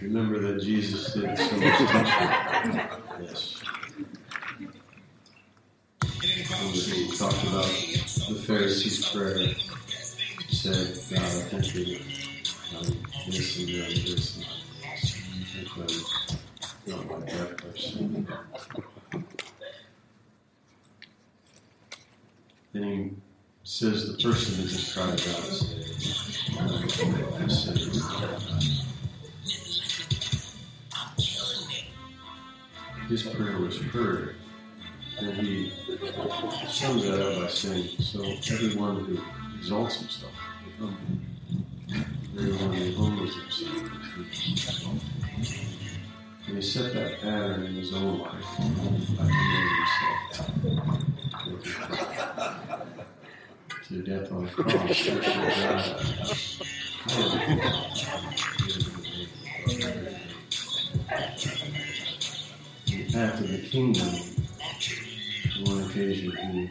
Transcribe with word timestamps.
Remember 0.00 0.38
that 0.40 0.62
Jesus 0.62 1.12
did 1.12 1.36
so 1.36 1.56
much 1.56 1.78
teaching. 1.78 1.96
Yes. 3.20 3.62
He 6.72 7.16
talked 7.16 7.42
about 7.44 7.64
the 7.64 8.42
Pharisees' 8.46 9.10
prayer. 9.10 9.38
He 9.38 10.54
said, 10.54 11.18
God, 11.18 11.24
I 11.24 11.30
thank 11.50 11.74
you. 11.74 11.98
I'm 12.70 12.86
um, 12.86 13.02
innocent 13.26 13.68
and 13.70 13.96
this. 13.96 14.44
And 15.56 15.66
I'm 16.86 17.08
not 17.08 17.20
like 17.20 17.30
that 17.32 17.50
person. 17.58 18.28
Then 22.72 22.82
he 22.82 23.10
says 23.64 24.16
the 24.16 24.22
person 24.22 24.62
that 24.62 24.68
just 24.68 24.94
cried 24.94 25.10
out 25.10 25.18
said, 27.50 27.78
his 33.08 33.22
prayer 33.22 33.58
was 33.58 33.78
heard. 33.78 34.36
And 35.18 35.36
he 35.38 35.72
sums 36.68 37.04
that 37.04 37.20
up 37.20 37.42
by 37.42 37.48
saying, 37.48 37.88
So 38.00 38.22
everyone 38.54 39.04
who 39.04 39.18
exalts 39.56 39.96
himself 39.96 40.32
is 40.66 40.74
humble. 40.78 40.98
Everyone 42.36 42.72
who 42.74 42.92
humbles 42.94 43.34
himself 43.34 43.82
And 46.46 46.56
he 46.56 46.62
set 46.62 46.92
that 46.94 47.20
pattern 47.20 47.64
in 47.64 47.74
his 47.74 47.92
own 47.94 48.18
life 48.18 48.30
by 48.30 49.24
humbling 49.24 49.68
himself. 50.28 50.64
To 53.88 54.02
death 54.02 54.30
on 54.30 54.44
the 54.44 54.50
cross 54.50 55.08
path 63.18 63.40
of 63.40 63.50
the 63.50 63.58
kingdom. 63.58 64.06
On 64.06 65.64
one 65.64 65.90
occasion, 65.90 66.30
he 66.30 66.68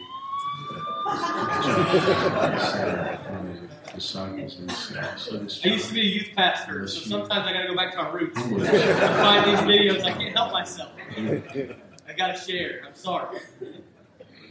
disciples 3.94 4.58
I 4.96 5.68
used 5.68 5.88
to 5.90 5.94
be 5.94 6.02
a 6.02 6.04
youth 6.04 6.30
pastor, 6.36 6.88
so 6.88 7.02
sometimes 7.02 7.46
I 7.48 7.52
got 7.52 7.62
to 7.64 7.68
go 7.68 7.76
back 7.76 7.92
to 7.94 8.02
my 8.02 8.10
roots. 8.12 8.40
find 8.40 9.46
these 9.46 9.60
videos, 9.60 10.06
I 10.06 10.12
can't 10.14 10.34
help 10.34 10.54
myself. 10.54 10.92
I 11.18 12.14
got 12.16 12.34
to 12.34 12.38
share. 12.40 12.84
I'm 12.88 12.96
sorry. 12.96 13.40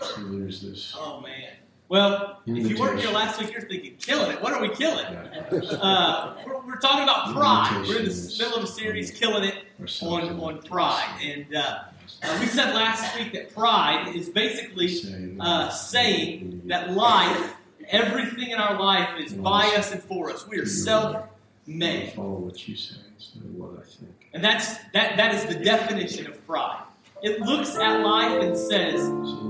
So 0.02 0.20
there's 0.24 0.60
this. 0.60 0.94
Oh 0.98 1.22
man. 1.22 1.52
Well, 1.88 2.40
if 2.46 2.68
you 2.68 2.78
weren't 2.78 3.00
here 3.00 3.12
last 3.12 3.40
week, 3.40 3.52
you're 3.52 3.62
thinking, 3.62 3.94
killing 3.98 4.32
it. 4.32 4.42
What 4.42 4.52
are 4.52 4.60
we 4.60 4.70
killing? 4.70 5.06
Uh, 5.06 6.36
we're, 6.44 6.58
we're, 6.66 6.78
talking 6.78 7.04
about 7.04 7.32
pride. 7.32 7.84
We're 7.86 8.00
in 8.00 8.06
the 8.06 8.34
middle 8.38 8.56
of 8.56 8.64
a 8.64 8.66
series, 8.66 9.12
killing 9.12 9.44
it 9.44 9.64
on, 10.02 10.40
on 10.40 10.62
pride. 10.62 11.20
And 11.22 11.54
uh, 11.54 11.78
uh, 12.24 12.38
we 12.40 12.46
said 12.46 12.74
last 12.74 13.16
week 13.16 13.32
that 13.34 13.54
pride 13.54 14.16
is 14.16 14.28
basically 14.28 15.36
uh, 15.38 15.68
saying 15.70 16.62
that 16.66 16.92
life, 16.92 17.54
everything 17.88 18.50
in 18.50 18.58
our 18.58 18.80
life 18.80 19.20
is 19.20 19.32
by 19.32 19.66
us 19.76 19.92
and 19.92 20.02
for 20.02 20.30
us. 20.30 20.46
We 20.48 20.58
are 20.58 20.66
self-made. 20.66 22.14
Follow 22.14 22.30
what 22.30 22.66
you 22.66 22.74
say 22.74 22.96
instead 23.14 23.42
of 23.44 23.54
what 23.54 23.78
I 23.78 23.82
think. 23.82 24.28
And 24.32 24.42
that's 24.42 24.76
that. 24.92 25.16
That 25.16 25.34
is 25.34 25.44
the 25.46 25.62
definition 25.62 26.26
of 26.26 26.44
pride. 26.46 26.82
It 27.26 27.40
looks 27.40 27.76
at 27.76 28.04
life 28.04 28.40
and 28.40 28.56
says, 28.56 29.00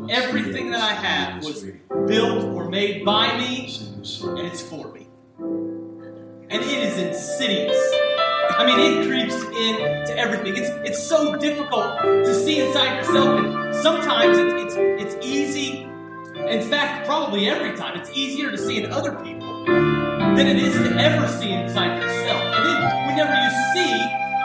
everything 0.09 0.71
that 0.71 0.81
I 0.81 0.95
have 0.95 1.45
was 1.45 1.63
built 2.07 2.45
or 2.45 2.71
made 2.71 3.05
by 3.05 3.37
me, 3.37 3.71
and 4.23 4.39
it's 4.39 4.63
for 4.63 4.91
me. 4.93 5.07
And 5.39 6.63
it 6.63 6.71
is 6.71 6.99
insidious. 6.99 7.77
I 8.49 8.65
mean, 8.65 8.81
it 8.81 9.07
creeps 9.07 9.35
into 9.43 10.17
everything. 10.17 10.57
It's 10.57 10.71
it's 10.89 11.07
so 11.07 11.37
difficult 11.37 11.99
to 12.01 12.35
see 12.35 12.61
inside 12.61 12.97
yourself, 12.97 13.45
and 13.45 13.75
sometimes 13.75 14.39
it's 14.39 14.75
it's, 14.75 15.15
it's 15.15 15.27
easy. 15.27 15.83
In 16.49 16.63
fact, 16.63 17.07
probably 17.07 17.47
every 17.47 17.77
time, 17.77 18.01
it's 18.01 18.11
easier 18.17 18.51
to 18.51 18.57
see 18.57 18.79
in 18.79 18.91
other 18.91 19.13
people 19.17 19.67
than 19.67 20.47
it 20.47 20.57
is 20.57 20.73
to 20.73 20.97
ever 20.97 21.29
see 21.29 21.53
inside 21.53 22.01
yourself. 22.01 22.41
And 22.41 22.65
then, 22.65 23.07
whenever 23.07 23.35
you 23.35 23.51
see 23.75 23.99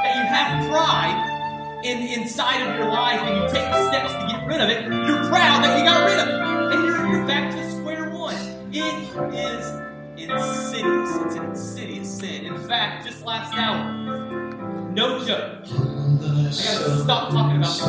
that 0.03 0.15
you 0.17 0.23
have 0.23 0.69
pride 0.69 1.30
in, 1.83 1.97
inside 2.21 2.61
of 2.61 2.75
your 2.77 2.89
life 2.89 3.19
and 3.21 3.35
you 3.35 3.41
take 3.49 3.65
steps 3.89 4.13
to 4.13 4.27
get 4.27 4.45
rid 4.45 4.61
of 4.61 4.69
it, 4.69 4.83
you're 4.83 5.25
proud 5.29 5.63
that 5.63 5.79
you 5.79 5.85
got 5.85 6.05
rid 6.05 6.19
of 6.19 6.27
it. 6.27 6.35
And 6.73 6.85
you're, 6.85 7.07
you're 7.07 7.25
back 7.27 7.51
to 7.51 7.71
square 7.71 8.09
one. 8.11 8.35
It 8.71 8.93
is 9.33 9.65
insidious. 10.17 11.15
It's 11.25 11.35
an 11.35 11.45
insidious 11.45 12.17
sin. 12.19 12.45
In 12.45 12.57
fact, 12.67 13.05
just 13.05 13.23
last 13.25 13.53
hour, 13.55 13.91
no 14.93 15.23
joke. 15.25 15.63
I 15.63 15.65
gotta 16.43 16.51
stop 17.03 17.31
talking 17.31 17.57
about 17.57 17.67
this 17.67 17.79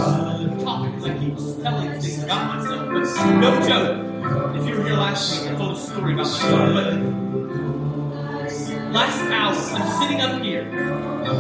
topic 0.63 0.95
because 0.95 1.11
I 1.11 1.13
keep 1.19 1.37
telling 1.63 1.91
things 2.01 2.23
about 2.23 2.43
myself. 2.57 2.83
But 2.93 3.05
no 3.41 3.51
joke. 3.69 3.99
If 4.57 4.63
you 4.69 4.75
were 4.77 4.85
here 4.85 4.97
last 4.97 5.43
week, 5.43 5.51
I 5.51 5.53
told 5.57 5.77
a 5.77 5.79
story 5.81 6.13
about 6.15 6.27
myself. 6.27 6.75
But 6.75 6.89
last 8.93 9.21
hour, 9.21 9.55
I'm 9.55 10.01
sitting 10.01 10.21
up 10.21 10.41
here, 10.43 10.65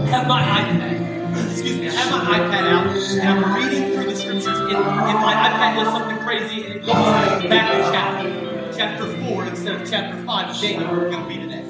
have 0.06 0.26
my 0.26 0.42
iPad 0.42 1.11
excuse 1.36 1.78
me, 1.78 1.88
I 1.88 1.92
have 1.92 2.10
my 2.10 2.38
iPad 2.38 2.70
out 2.70 2.86
and 2.96 3.28
I'm 3.28 3.54
reading 3.54 3.92
through 3.92 4.04
the 4.10 4.16
scriptures. 4.16 4.46
And, 4.46 4.76
and 4.76 5.18
my 5.20 5.34
iPad 5.34 5.76
does 5.76 5.88
something 5.88 6.18
crazy 6.18 6.64
and 6.64 6.74
it 6.74 6.80
goes 6.80 6.94
back 6.94 7.42
to 7.42 7.48
chapter, 7.92 8.72
chapter 8.76 9.06
4 9.26 9.44
instead 9.46 9.80
of 9.80 9.88
chapter 9.90 10.16
5 10.24 10.50
of 10.50 10.60
Daniel, 10.60 10.90
where 10.90 11.00
we're 11.00 11.10
going 11.10 11.22
to 11.22 11.28
be 11.28 11.36
today. 11.38 11.64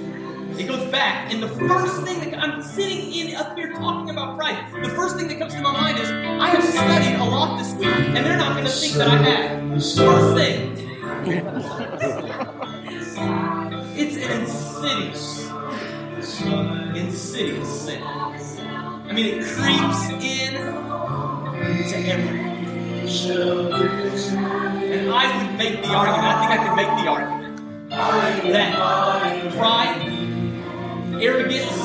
It 0.58 0.66
goes 0.68 0.86
back, 0.90 1.32
and 1.32 1.42
the 1.42 1.48
first 1.48 2.02
thing 2.02 2.20
that 2.30 2.38
I'm 2.38 2.62
sitting 2.62 3.10
in 3.10 3.34
up 3.36 3.56
here 3.56 3.72
talking 3.72 4.10
about 4.10 4.36
Christ, 4.36 4.60
the 4.82 4.90
first 4.90 5.16
thing 5.16 5.26
that 5.28 5.38
comes 5.38 5.54
to 5.54 5.62
my 5.62 5.72
mind 5.72 5.98
is 5.98 6.10
I 6.10 6.48
have 6.48 6.62
studied 6.62 7.16
a 7.16 7.24
lot 7.24 7.56
this 7.58 7.72
week, 7.72 7.86
and 7.88 8.14
they're 8.16 8.36
not 8.36 8.52
going 8.52 8.66
to 8.66 8.70
think 8.70 8.92
that 8.94 9.08
I 9.08 9.16
have. 9.16 9.62
First 9.72 9.96
thing, 10.36 10.76
it's 13.96 14.16
an 14.16 14.40
insidious, 14.40 15.50
insidious 16.96 17.82
sin. 17.86 18.02
I 19.12 19.14
mean, 19.14 19.26
it 19.26 19.44
creeps 19.44 20.08
in 20.24 20.54
to 20.54 21.96
everything. 22.08 22.48
And 24.90 25.10
I 25.10 25.36
would 25.36 25.58
make 25.58 25.82
the 25.82 25.92
argument, 25.92 26.24
I 26.24 26.40
think 26.40 26.50
I 26.50 26.66
could 26.66 26.76
make 26.76 26.88
the 26.96 27.10
argument, 27.10 27.60
that 28.54 28.72
pride, 29.58 30.00
arrogance, 31.22 31.78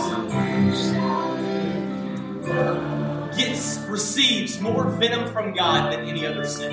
gets 3.37 3.79
receives 3.89 4.61
more 4.61 4.85
venom 4.85 5.29
from 5.33 5.53
God 5.53 5.91
than 5.91 6.05
any 6.05 6.25
other 6.25 6.45
sin. 6.45 6.71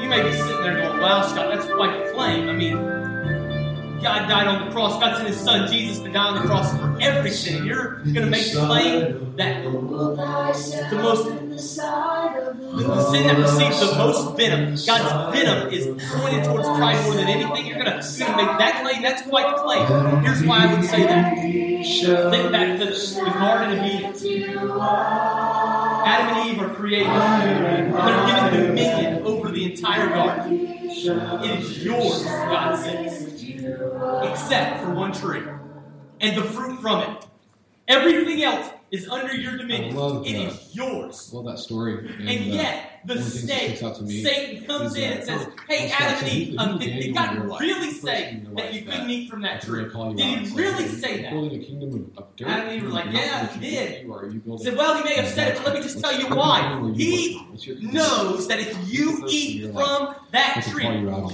You 0.00 0.08
may 0.08 0.22
be 0.22 0.30
sitting 0.30 0.62
there 0.62 0.82
going, 0.82 1.00
wow, 1.00 1.26
Scott, 1.26 1.52
that's 1.52 1.66
quite 1.66 2.00
a 2.00 2.12
claim. 2.12 2.48
I 2.48 2.52
mean, 2.52 2.76
God 4.00 4.28
died 4.28 4.46
on 4.46 4.66
the 4.66 4.70
cross. 4.70 5.00
God 5.00 5.16
sent 5.16 5.26
His 5.26 5.40
Son 5.40 5.68
Jesus 5.68 5.98
to 6.04 6.12
die 6.12 6.28
on 6.28 6.34
the 6.36 6.42
cross 6.42 6.70
for 6.78 6.91
every 7.02 7.30
sin. 7.30 7.64
You're 7.64 7.96
going 7.96 8.14
to 8.14 8.26
make 8.26 8.52
the 8.52 8.60
claim 8.60 9.36
that 9.36 9.64
the 9.64 9.70
most 9.70 11.28
the, 11.28 11.58
sin 11.58 13.26
that 13.26 13.38
receives 13.38 13.80
the 13.80 13.96
most 13.96 14.36
venom, 14.36 14.74
God's 14.86 15.36
venom 15.36 15.68
is 15.68 15.86
pointed 16.14 16.44
towards 16.44 16.68
pride 16.68 17.04
more 17.04 17.14
than 17.14 17.28
anything. 17.28 17.66
You're 17.66 17.82
going 17.82 17.86
to, 17.86 17.96
make 18.36 18.58
that 18.58 18.80
claim. 18.82 19.02
That's 19.02 19.22
quite 19.22 19.54
the 19.54 19.62
claim. 19.62 20.22
Here's 20.22 20.42
why 20.44 20.66
I 20.66 20.74
would 20.74 20.84
say 20.84 21.04
that. 21.04 21.36
Think 21.36 22.52
back 22.52 22.78
to 22.78 22.84
the, 22.86 22.90
the 22.90 23.30
Garden 23.30 23.78
of 23.78 23.84
Eden. 23.84 24.14
Adam 26.04 26.36
and 26.36 26.50
Eve 26.50 26.62
are 26.62 26.74
created. 26.74 27.08
They're 27.08 28.26
given 28.26 28.66
dominion 28.68 29.22
over 29.24 29.50
the 29.50 29.72
entire 29.72 30.08
garden. 30.08 30.68
It 30.94 31.60
is 31.60 31.84
yours, 31.84 32.24
God 32.24 32.76
says 32.76 33.32
except 34.24 34.82
for 34.82 34.94
one 34.94 35.12
tree 35.12 35.42
and 36.22 36.36
the 36.36 36.42
fruit 36.42 36.80
from 36.80 37.00
it. 37.02 37.26
Everything 37.88 38.42
else 38.42 38.70
is 38.92 39.08
under 39.08 39.34
your 39.34 39.56
dominion. 39.56 39.96
It 40.24 40.36
is 40.36 40.76
yours. 40.76 41.30
I 41.32 41.36
love 41.36 41.46
that 41.46 41.58
story. 41.58 41.98
And, 41.98 42.28
and 42.28 42.44
yet, 42.44 43.00
the 43.06 43.14
snake, 43.22 43.78
Satan 44.22 44.64
comes 44.66 44.94
in 44.94 45.12
and 45.14 45.24
says, 45.24 45.48
Hey, 45.66 45.90
Adam 45.98 46.18
and 46.24 46.28
Eve, 46.32 46.58
um, 46.58 46.78
did, 46.78 47.00
did 47.00 47.14
God 47.14 47.60
really 47.60 47.90
say 47.90 48.42
that 48.54 48.74
you 48.74 48.82
couldn't 48.82 49.10
eat 49.10 49.30
from 49.30 49.40
that 49.42 49.62
tree? 49.62 49.84
Did 50.16 50.38
he 50.40 50.54
really 50.54 50.86
say 50.88 51.22
that? 51.22 51.32
Adam 52.46 52.68
and 52.68 52.76
Eve 52.76 52.82
were 52.84 52.88
like, 52.90 53.12
Yeah, 53.12 53.46
he 53.48 53.60
did. 53.70 54.06
He 54.58 54.64
said, 54.64 54.76
Well, 54.76 54.96
he 54.98 55.02
may 55.04 55.14
have 55.16 55.28
said 55.28 55.48
it, 55.48 55.56
but 55.56 55.66
let 55.68 55.76
me 55.76 55.82
just 55.82 55.98
tell 55.98 56.12
you 56.20 56.26
why. 56.36 56.92
He 56.94 57.40
knows 57.80 58.46
that 58.48 58.60
if 58.60 58.76
you 58.92 59.24
eat 59.28 59.72
from 59.72 60.14
that 60.32 60.64
tree, 60.70 60.84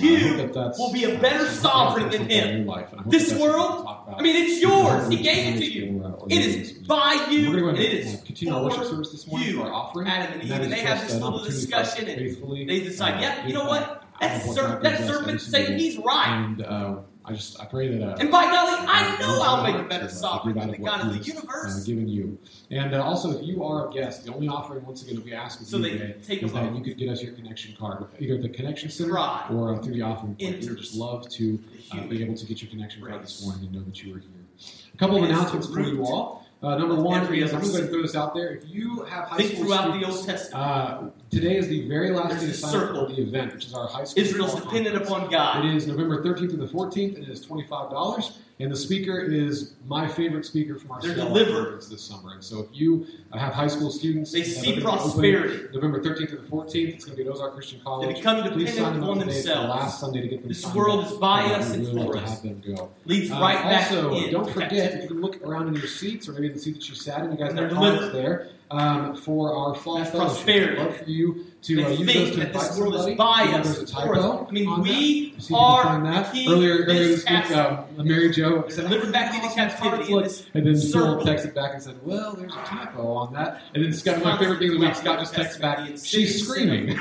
you 0.00 0.50
will 0.78 0.92
be 0.92 1.04
a 1.04 1.18
better 1.18 1.46
sovereign 1.48 2.08
than 2.10 2.30
him. 2.30 2.70
This 3.06 3.36
world, 3.38 3.84
I 4.16 4.22
mean, 4.22 4.36
it's 4.36 4.62
yours. 4.62 5.08
He 5.08 5.16
gave 5.22 5.56
it 5.56 5.58
to 5.58 5.66
you. 5.70 6.24
It 6.30 6.38
is 6.46 6.72
by 6.72 7.26
you. 7.30 7.47
It 7.54 7.78
is 7.80 8.20
continue 8.22 8.54
our 8.54 8.64
worship 8.64 8.84
service 8.84 9.10
this 9.10 9.26
morning 9.26 9.54
for 9.56 9.62
our 9.62 9.72
offering. 9.72 10.08
Adam 10.08 10.32
and 10.40 10.42
Eve, 10.44 10.50
and 10.52 10.72
they 10.72 10.80
have 10.80 11.00
this 11.00 11.14
little 11.14 11.42
discussion, 11.42 12.08
and 12.08 12.68
they 12.68 12.80
decide, 12.80 13.20
yeah, 13.20 13.46
you 13.46 13.54
know 13.54 13.64
what? 13.64 14.04
That, 14.20 14.42
ser- 14.42 14.80
that 14.82 15.00
serpent 15.06 15.40
Satan, 15.40 15.78
he's 15.78 15.96
right. 15.98 16.44
And, 16.44 16.62
uh, 16.62 16.96
I 17.24 17.32
just 17.34 17.60
I 17.60 17.66
pray 17.66 17.88
that. 17.98 18.02
Uh, 18.02 18.16
And 18.20 18.30
by 18.30 18.44
golly, 18.44 18.86
I 18.88 19.14
uh, 19.14 19.20
know 19.20 19.42
I'll 19.42 19.62
make 19.62 19.74
a 19.76 19.82
better 19.86 20.06
to, 20.06 20.10
uh, 20.10 20.14
sovereign 20.14 20.56
than 20.58 20.70
the 20.70 20.78
God 20.78 21.02
of 21.02 21.12
the 21.12 21.20
Uh, 21.20 21.22
universe. 21.22 21.84
giving 21.84 22.08
you, 22.08 22.38
and 22.70 22.94
uh, 22.94 23.04
also 23.04 23.38
if 23.38 23.46
you 23.46 23.62
are 23.62 23.88
a 23.90 23.92
guest, 23.92 24.24
the 24.24 24.32
only 24.32 24.48
offering 24.48 24.82
once 24.86 25.02
again 25.02 25.16
that 25.16 25.24
we 25.26 25.34
ask 25.34 25.60
of 25.60 25.66
So 25.66 25.76
you 25.76 25.90
today 25.90 26.14
is 26.18 26.52
that 26.52 26.74
you 26.74 26.80
could 26.82 26.96
get 26.96 27.10
us 27.10 27.22
your 27.22 27.32
connection 27.34 27.76
card, 27.78 28.06
either 28.18 28.38
the 28.38 28.48
connection 28.48 28.88
center 28.88 29.18
or 29.18 29.74
uh, 29.74 29.78
through 29.78 29.92
the 29.92 30.02
offering. 30.02 30.36
plate. 30.36 30.60
We 30.62 30.68
would 30.70 30.78
just 30.78 30.94
love 30.96 31.28
to 31.28 31.58
uh, 31.92 32.00
be 32.06 32.22
able 32.24 32.34
to 32.34 32.46
get 32.46 32.62
your 32.62 32.70
connection 32.70 33.04
card 33.06 33.22
this 33.22 33.44
morning 33.44 33.64
and 33.66 33.72
know 33.74 33.82
that 33.82 34.02
you 34.02 34.14
are 34.16 34.18
here. 34.20 34.30
A 34.94 34.96
couple 34.96 35.18
of 35.18 35.24
announcements 35.24 35.66
for 35.68 35.80
you 35.80 36.02
all. 36.04 36.46
Uh, 36.60 36.76
number 36.76 36.96
one 36.96 37.20
every 37.20 37.40
is 37.40 37.52
I'm 37.52 37.60
other 37.60 37.70
going 37.70 37.82
to 37.84 37.88
throw 37.88 38.02
this 38.02 38.16
out 38.16 38.34
there. 38.34 38.48
If 38.48 38.68
you 38.68 39.04
have 39.04 39.28
high 39.28 39.36
Think 39.36 39.52
school 39.52 39.64
throughout 39.66 40.00
the 40.00 40.04
Old 40.06 40.26
Testament. 40.26 40.54
uh, 40.66 41.02
today 41.30 41.56
is 41.56 41.68
the 41.68 41.86
very 41.88 42.10
last 42.10 42.30
There's 42.30 42.40
day 42.40 42.46
to 42.48 42.54
sign 42.54 42.82
up 42.82 43.08
for 43.08 43.14
the 43.14 43.22
event, 43.22 43.54
which 43.54 43.66
is 43.66 43.74
our 43.74 43.86
high 43.86 44.02
school. 44.02 44.24
Israel's 44.24 44.54
dependent 44.56 44.96
conference. 44.96 45.08
upon 45.08 45.30
God. 45.30 45.64
It 45.64 45.74
is 45.76 45.86
November 45.86 46.20
13th 46.22 46.50
through 46.50 46.66
the 46.66 46.72
14th, 46.72 47.14
and 47.14 47.24
it 47.24 47.30
is 47.30 47.46
$25. 47.46 48.32
And 48.60 48.72
the 48.72 48.76
speaker 48.76 49.20
is 49.20 49.74
my 49.86 50.08
favorite 50.08 50.44
speaker 50.44 50.74
from 50.76 50.90
our 50.90 51.00
They're 51.00 51.14
delivered. 51.14 51.80
this 51.82 52.02
summer. 52.02 52.32
And 52.32 52.42
so 52.42 52.58
if 52.60 52.66
you 52.72 53.06
uh, 53.32 53.38
have 53.38 53.54
high 53.54 53.68
school 53.68 53.88
students, 53.88 54.32
They 54.32 54.42
see 54.42 54.72
open 54.72 54.82
prosperity. 54.82 55.68
November 55.72 56.00
13th 56.00 56.30
through 56.30 56.38
the 56.40 56.48
14th, 56.48 56.94
it's 56.94 57.04
going 57.04 57.16
to 57.16 57.22
be 57.22 57.28
at 57.28 57.32
Ozark 57.32 57.54
Christian 57.54 57.80
College. 57.84 58.08
They 58.08 58.14
become 58.14 58.42
dependent 58.42 59.04
on. 59.04 59.18
It's 59.18 59.26
the 59.26 59.32
themselves. 59.32 59.68
last 59.68 60.00
Sunday 60.00 60.22
to 60.22 60.28
get 60.28 60.40
them 60.40 60.48
This 60.48 60.74
world 60.74 61.04
up. 61.04 61.12
is 61.12 61.18
by 61.18 61.42
Uh, 61.44 61.58
us 61.58 61.72
and 61.72 61.86
really 61.86 62.02
for 62.04 62.16
us. 62.16 62.30
have 62.30 62.42
them 62.42 62.60
go. 62.66 62.90
Leads 63.04 63.30
Uh, 63.30 63.34
right 63.40 63.62
back 63.62 63.92
also, 63.92 64.16
in. 64.16 64.32
don't 64.32 64.50
forget, 64.50 65.02
you 65.02 65.08
can 65.08 65.20
look 65.20 65.40
around 65.46 65.68
in 65.68 65.74
your 65.74 65.86
seats 65.86 66.28
or 66.28 66.32
maybe 66.32 66.48
in 66.48 66.54
the 66.54 66.58
seat 66.58 66.74
that 66.74 66.88
you 66.88 66.96
sat 66.96 67.24
in. 67.24 67.30
You 67.30 67.38
guys 67.38 67.50
And 67.50 67.60
have 67.60 67.70
cards 67.72 68.12
there 68.12 68.48
um, 68.70 69.16
for 69.16 69.54
our 69.54 69.74
fall 69.74 69.98
That's 69.98 70.10
fellowship. 70.10 70.34
prosperity. 70.44 70.80
I'd 70.80 70.86
love 70.86 70.96
for 70.98 71.10
you 71.10 71.44
to 71.60 71.84
uh, 71.84 71.88
use 71.88 72.14
those 72.14 72.30
to 72.36 72.40
invite 72.46 72.52
this 72.52 72.78
world 72.78 72.94
is 72.94 73.04
somebody. 73.04 73.50
There's 73.52 73.78
a 73.78 73.86
typo 73.86 74.46
I 74.46 74.50
mean, 74.52 74.80
we 74.82 75.30
that. 75.32 75.54
Are 75.54 75.82
find 75.84 76.06
that. 76.06 76.28
Earlier, 76.34 76.84
earlier 76.84 76.84
this 76.86 77.24
week, 77.28 77.50
um, 77.56 77.84
Mary 77.96 78.30
Jo 78.30 78.68
said, 78.68 78.88
delivered 78.88 79.12
back 79.12 79.34
into 79.34 79.48
"Oh, 79.48 79.54
captivity 79.54 79.96
cards 79.96 80.08
in 80.08 80.14
look-" 80.14 80.24
this 80.24 80.46
And 80.54 80.66
then. 80.66 80.76
Phil 80.76 81.20
texted 81.22 81.54
back 81.54 81.74
and 81.74 81.82
said, 81.82 81.96
"Well, 82.04 82.34
there's 82.34 82.52
a 82.52 82.56
typo 82.58 83.12
on 83.12 83.32
that." 83.34 83.62
And 83.74 83.84
then 83.84 83.92
Scott, 83.92 84.22
my 84.22 84.38
favorite 84.38 84.58
thing 84.60 84.68
of 84.74 84.80
the 84.80 84.86
week, 84.86 84.94
Scott 84.94 85.18
just 85.18 85.34
texted 85.34 85.60
back, 85.60 85.78
"She's 86.02 86.46
screaming." 86.46 86.90
it 86.90 86.96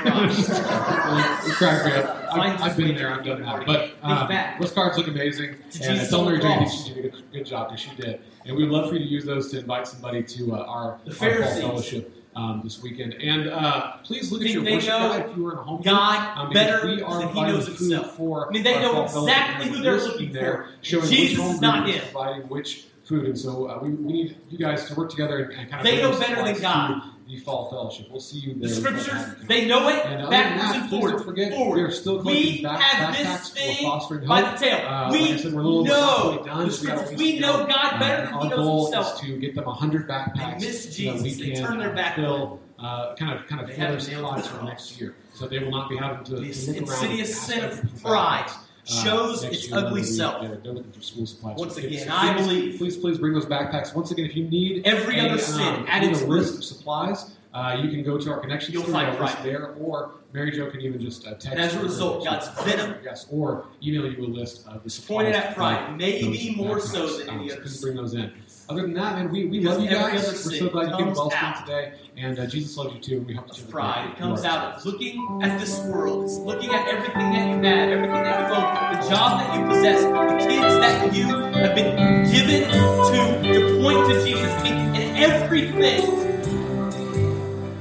cracked 1.54 1.86
me 1.86 1.92
up. 1.92 2.27
I've, 2.30 2.62
I've 2.62 2.76
been 2.76 2.94
there. 2.94 3.12
I've 3.12 3.24
done 3.24 3.42
that. 3.42 3.66
But 3.66 3.92
uh, 4.02 4.58
those 4.60 4.72
cards 4.72 4.96
look 4.96 5.08
amazing. 5.08 5.50
And 5.50 5.84
I 5.84 5.94
Jesus 5.94 6.12
Mary 6.12 6.38
the 6.38 6.42
Jo 6.42 6.48
I 6.48 6.56
think 6.58 6.70
cross. 6.70 6.86
she 6.86 6.94
did 6.94 7.04
a 7.04 7.08
good, 7.08 7.32
good 7.32 7.46
job 7.46 7.68
because 7.68 7.80
she 7.80 7.90
did. 7.96 8.20
And 8.44 8.56
we 8.56 8.64
would 8.64 8.72
love 8.72 8.88
for 8.88 8.94
you 8.94 9.00
to 9.00 9.04
use 9.04 9.24
those 9.24 9.50
to 9.50 9.60
invite 9.60 9.86
somebody 9.86 10.22
to 10.22 10.54
uh, 10.54 10.64
our, 10.64 11.00
The 11.04 11.10
our 11.24 11.42
fall 11.42 11.60
fellowship 11.60 12.14
um, 12.34 12.60
this 12.62 12.82
weekend. 12.82 13.14
And 13.14 13.48
uh, 13.48 13.96
please 14.04 14.30
look 14.30 14.42
at 14.42 14.48
your 14.48 14.62
worship 14.62 14.88
guide 14.88 15.26
if 15.28 15.36
you 15.36 15.44
were 15.44 15.52
in 15.52 15.58
a 15.58 15.62
home 15.62 15.82
God 15.82 16.38
um, 16.38 16.52
better 16.52 16.86
we 16.86 17.02
are 17.02 17.18
than 17.20 17.34
he 17.34 17.42
knows 17.42 17.68
food 17.68 17.78
himself. 17.78 18.16
for 18.16 18.48
I 18.48 18.52
mean, 18.52 18.62
they 18.62 18.80
know 18.80 19.02
exactly 19.02 19.68
who 19.68 19.82
they're 19.82 19.96
looking 19.96 20.32
there, 20.32 20.64
for. 20.64 20.74
showing 20.82 21.06
Jesus 21.08 21.38
which 21.44 21.54
is 21.54 21.60
not 21.60 21.84
group 21.84 21.96
him. 21.96 22.04
providing 22.12 22.48
which 22.48 22.86
food. 23.04 23.24
And 23.26 23.38
so 23.38 23.66
uh, 23.66 23.78
we, 23.82 23.90
we 23.90 24.12
need 24.12 24.36
you 24.50 24.58
guys 24.58 24.86
to 24.88 24.94
work 24.94 25.10
together 25.10 25.38
and, 25.50 25.68
kind 25.70 25.80
of 25.80 25.84
They 25.84 26.00
know 26.00 26.18
better 26.18 26.44
than 26.44 26.60
God. 26.60 26.88
to 27.00 27.02
The 27.28 27.36
fall 27.40 27.68
fellowship. 27.68 28.06
We'll 28.10 28.20
see 28.20 28.38
you 28.38 28.54
there. 28.54 28.68
The 28.70 28.74
scriptures, 28.74 29.46
they 29.46 29.66
know 29.66 29.88
it 29.90 30.02
And 30.06 30.30
backwards 30.30 30.76
and 30.80 30.90
forwards. 30.90 31.16
don't 31.16 31.24
forget, 31.26 31.52
forward. 31.52 31.76
we 31.76 31.82
are 31.82 31.90
still 31.90 32.22
We 32.22 32.62
back, 32.62 32.80
have 32.80 33.16
this 33.16 33.50
thing 33.50 33.86
by 34.26 34.40
the 34.50 34.56
tail. 34.56 34.88
Uh, 34.88 35.10
we 35.12 35.32
like 35.32 35.38
said, 35.40 35.52
we're 35.52 35.60
a 35.60 35.64
little 35.64 35.84
know 35.84 36.42
done, 36.46 36.66
the 36.66 36.72
so 36.72 36.82
we 36.82 36.88
got 36.88 36.96
a 36.98 37.00
scriptures. 37.00 37.08
ways 37.10 37.18
We 37.18 37.38
know 37.38 37.52
go. 37.58 37.66
God 37.66 37.92
Uh, 37.94 37.98
better 37.98 38.24
than 38.24 38.34
our 38.34 38.42
He 38.44 38.48
knows 38.48 38.56
goal 38.58 38.84
Himself. 38.86 39.14
is 39.14 39.20
to 39.20 39.36
get 39.38 39.54
them 39.54 39.64
100 39.66 40.08
backpacks 40.08 40.60
They 40.60 40.66
miss 40.66 40.82
so 40.84 40.88
we 40.88 40.94
Jesus. 40.94 41.38
They 41.38 41.50
can 41.50 41.64
turn 41.66 41.78
their 41.78 41.92
uh, 41.92 41.94
back 41.96 42.14
fill, 42.16 42.60
uh, 42.78 43.14
kind 43.16 43.38
of, 43.38 43.46
kind 43.46 43.60
of 43.60 43.66
They 43.68 43.74
fill 43.74 43.80
their 43.82 43.90
haven't 43.98 44.08
nailed 44.08 44.24
supplies 44.24 44.42
the 44.44 44.58
for 44.58 44.64
next 44.64 45.00
year. 45.00 45.14
So 45.34 45.46
they 45.46 45.58
will 45.58 45.70
not 45.70 45.90
be 45.90 45.96
having 45.98 46.24
to, 46.24 46.36
to 46.36 46.40
This 46.40 46.66
look 46.66 46.76
around. 46.78 46.88
insidious 46.88 47.40
sin 47.42 47.64
of 47.64 48.02
pride 48.02 48.46
backpacks, 48.46 48.52
uh, 48.56 48.58
shows 48.88 49.42
next 49.42 49.64
its 49.64 49.72
ugly 49.72 50.02
self. 50.02 50.40
They're, 50.42 50.56
they're 50.56 50.72
looking 50.72 50.92
school 51.02 51.26
supplies. 51.26 51.56
Once 51.58 51.76
again, 51.76 52.06
So 52.06 52.12
I 52.12 52.32
please, 52.34 52.46
believe 52.46 52.78
Please, 52.78 52.96
please 52.96 53.18
bring 53.18 53.34
those 53.34 53.46
backpacks. 53.46 53.94
Once 53.94 54.10
again, 54.10 54.24
if 54.24 54.34
you 54.34 54.44
need 54.44 54.86
every 54.86 55.18
a, 55.20 55.28
other 55.28 55.38
sin 55.38 55.60
um, 55.60 55.86
at 55.88 56.04
its 56.04 56.22
list 56.22 56.56
of 56.56 56.64
supplies. 56.64 57.32
Uh, 57.54 57.76
you 57.82 57.88
can 57.90 58.04
go 58.04 58.18
to 58.18 58.30
our 58.30 58.40
connection 58.40 58.74
You'll 58.74 58.84
find 58.84 59.18
list 59.18 59.42
there, 59.42 59.72
or 59.80 60.12
Mary 60.34 60.50
Jo 60.50 60.70
can 60.70 60.82
even 60.82 61.00
just 61.00 61.26
uh, 61.26 61.30
text. 61.30 61.46
And 61.46 61.58
as 61.58 61.74
a 61.74 61.82
result, 61.82 62.22
God's 62.22 62.46
venom 62.62 62.96
Yes, 63.02 63.26
or 63.30 63.66
email 63.82 64.06
you 64.12 64.26
a 64.26 64.28
list 64.28 64.66
of 64.68 64.84
the 64.84 64.90
supplies. 64.90 65.16
pointed 65.16 65.34
at 65.34 65.56
pride, 65.56 65.96
maybe 65.96 66.54
more 66.54 66.78
so 66.78 67.06
than 67.18 67.30
Um, 67.30 67.40
any 67.40 67.50
other 67.52 67.62
please 67.62 67.80
bring 67.80 67.96
those 67.96 68.12
in. 68.14 68.32
Other 68.68 68.82
than 68.82 68.92
that, 68.94 69.16
man, 69.16 69.32
we, 69.32 69.46
we 69.46 69.60
Because 69.60 69.78
love 69.78 69.84
you 69.84 69.90
guys. 69.90 70.44
We're 70.44 70.52
so 70.52 70.68
glad 70.68 70.90
you 70.90 70.96
came 70.98 71.06
to 71.06 71.12
Wellspring 71.14 71.54
today, 71.64 71.92
and 72.18 72.38
uh, 72.38 72.46
Jesus 72.46 72.76
loves 72.76 72.94
you 72.94 73.00
too, 73.00 73.16
and 73.16 73.26
we 73.26 73.32
hope 73.34 73.48
that 73.48 73.56
you 73.56 73.62
have 73.62 73.70
a 73.70 73.72
great 73.72 73.82
Pride 73.82 74.16
comes 74.18 74.44
out 74.44 74.76
of 74.76 74.84
looking 74.84 75.40
at 75.42 75.58
this 75.58 75.80
world. 75.84 76.24
It's 76.24 76.36
looking 76.36 76.74
at 76.74 76.86
everything 76.86 77.32
that 77.32 77.48
you 77.48 77.62
have, 77.62 77.88
everything 77.88 78.12
that 78.12 78.50
you 78.50 78.56
own, 78.56 79.00
the 79.00 79.08
job 79.08 79.40
that 79.40 79.58
you 79.58 79.66
possess, 79.68 80.02
the 80.02 80.46
kids 80.46 80.60
that 80.60 81.14
you 81.14 81.28
have 81.28 81.74
been 81.74 81.96
given 82.30 82.68
to, 82.70 83.54
to 83.54 83.82
point 83.82 84.06
to 84.10 84.22
Jesus 84.22 84.52
in 84.68 85.16
everything. 85.16 86.02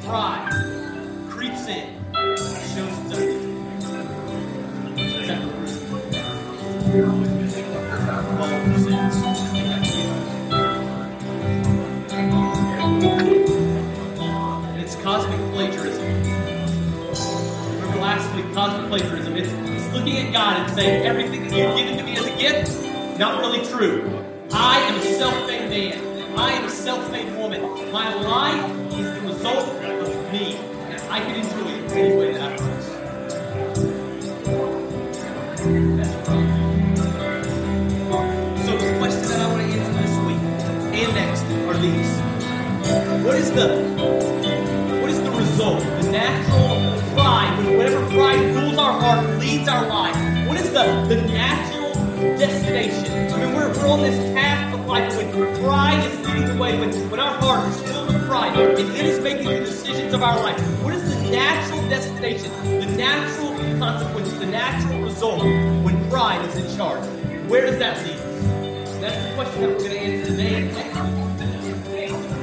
Pride 0.04 0.57
cosmic 18.58 18.90
plagiarism. 18.90 19.38
It's, 19.38 19.52
it's 19.52 19.94
looking 19.94 20.18
at 20.18 20.34
God 20.34 20.58
and 20.58 20.74
saying, 20.74 21.06
everything 21.06 21.48
that 21.48 21.56
you've 21.56 21.78
given 21.78 21.96
to 21.96 22.04
me 22.04 22.18
as 22.18 22.26
a 22.26 22.36
gift, 22.38 23.20
not 23.20 23.40
really 23.40 23.64
true. 23.68 24.26
I 24.52 24.80
am 24.80 25.00
a 25.00 25.04
self-made 25.04 25.70
man. 25.70 26.40
I 26.40 26.54
am 26.54 26.66
a 26.66 26.70
self-made 26.72 27.38
woman. 27.38 27.62
My 27.92 28.12
life 28.16 28.72
is 28.94 29.14
the 29.14 29.22
result 29.28 29.70
of 29.70 30.32
me. 30.32 30.56
And 30.90 31.00
I 31.12 31.20
can 31.20 31.36
enjoy 31.36 31.70
it 31.70 31.92
any 31.92 32.16
way 32.18 32.32
that 32.34 32.42
I 32.42 32.50
want. 32.50 32.82
That's 35.98 36.16
right. 36.28 36.50
So 38.66 38.72
the 38.76 38.98
question 38.98 39.22
that 39.30 39.40
I 39.40 39.48
want 39.52 39.62
to 39.62 39.68
answer 39.78 39.94
this 40.02 40.16
week 40.26 40.42
and 40.98 41.14
next 41.14 41.44
are 41.70 41.78
these. 41.78 42.12
What 43.24 43.36
is 43.36 43.52
the 43.52 43.68
what 45.00 45.10
is 45.12 45.22
the 45.22 45.30
result? 45.30 45.80
The 46.02 46.12
natural 46.12 46.98
pride, 47.14 47.78
whatever 47.78 48.06
pride 48.10 48.47
our 48.98 49.16
heart, 49.16 49.40
leads 49.40 49.68
our 49.68 49.88
life. 49.88 50.48
What 50.48 50.60
is 50.60 50.72
the, 50.72 51.06
the 51.08 51.22
natural 51.28 51.94
destination? 52.38 53.32
I 53.32 53.46
mean, 53.46 53.56
we're, 53.56 53.70
we're 53.74 53.88
on 53.88 54.02
this 54.02 54.18
path 54.34 54.74
of 54.74 54.86
life 54.86 55.16
when 55.18 55.56
pride 55.62 56.04
is 56.04 56.28
leading 56.28 56.46
the 56.48 56.62
way, 56.62 56.80
when, 56.80 56.92
when 57.12 57.20
our 57.20 57.38
heart 57.40 57.68
is 57.70 57.82
filled 57.84 58.08
with 58.08 58.28
pride, 58.28 58.58
and 58.58 58.80
it 58.80 59.06
is 59.06 59.20
making 59.20 59.46
the 59.46 59.60
decisions 59.60 60.14
of 60.14 60.24
our 60.24 60.42
life. 60.42 60.60
What 60.84 60.94
is 60.94 61.04
the 61.04 61.30
natural 61.30 61.82
destination, 61.90 62.52
the 62.64 62.86
natural 62.98 63.56
consequence, 63.78 64.34
the 64.34 64.46
natural 64.48 65.02
result 65.02 65.44
when 65.44 66.10
pride 66.10 66.44
is 66.50 66.56
in 66.56 66.78
charge? 66.78 67.06
Where 67.50 67.66
does 67.66 67.78
that 67.78 68.04
lead 68.06 68.16
us? 68.16 68.98
That's 69.00 69.28
the 69.28 69.34
question 69.36 69.62
that 69.62 69.70
we're 69.70 69.78
going 69.78 69.92
to 69.92 70.00
answer 70.00 70.32
today. 70.32 70.64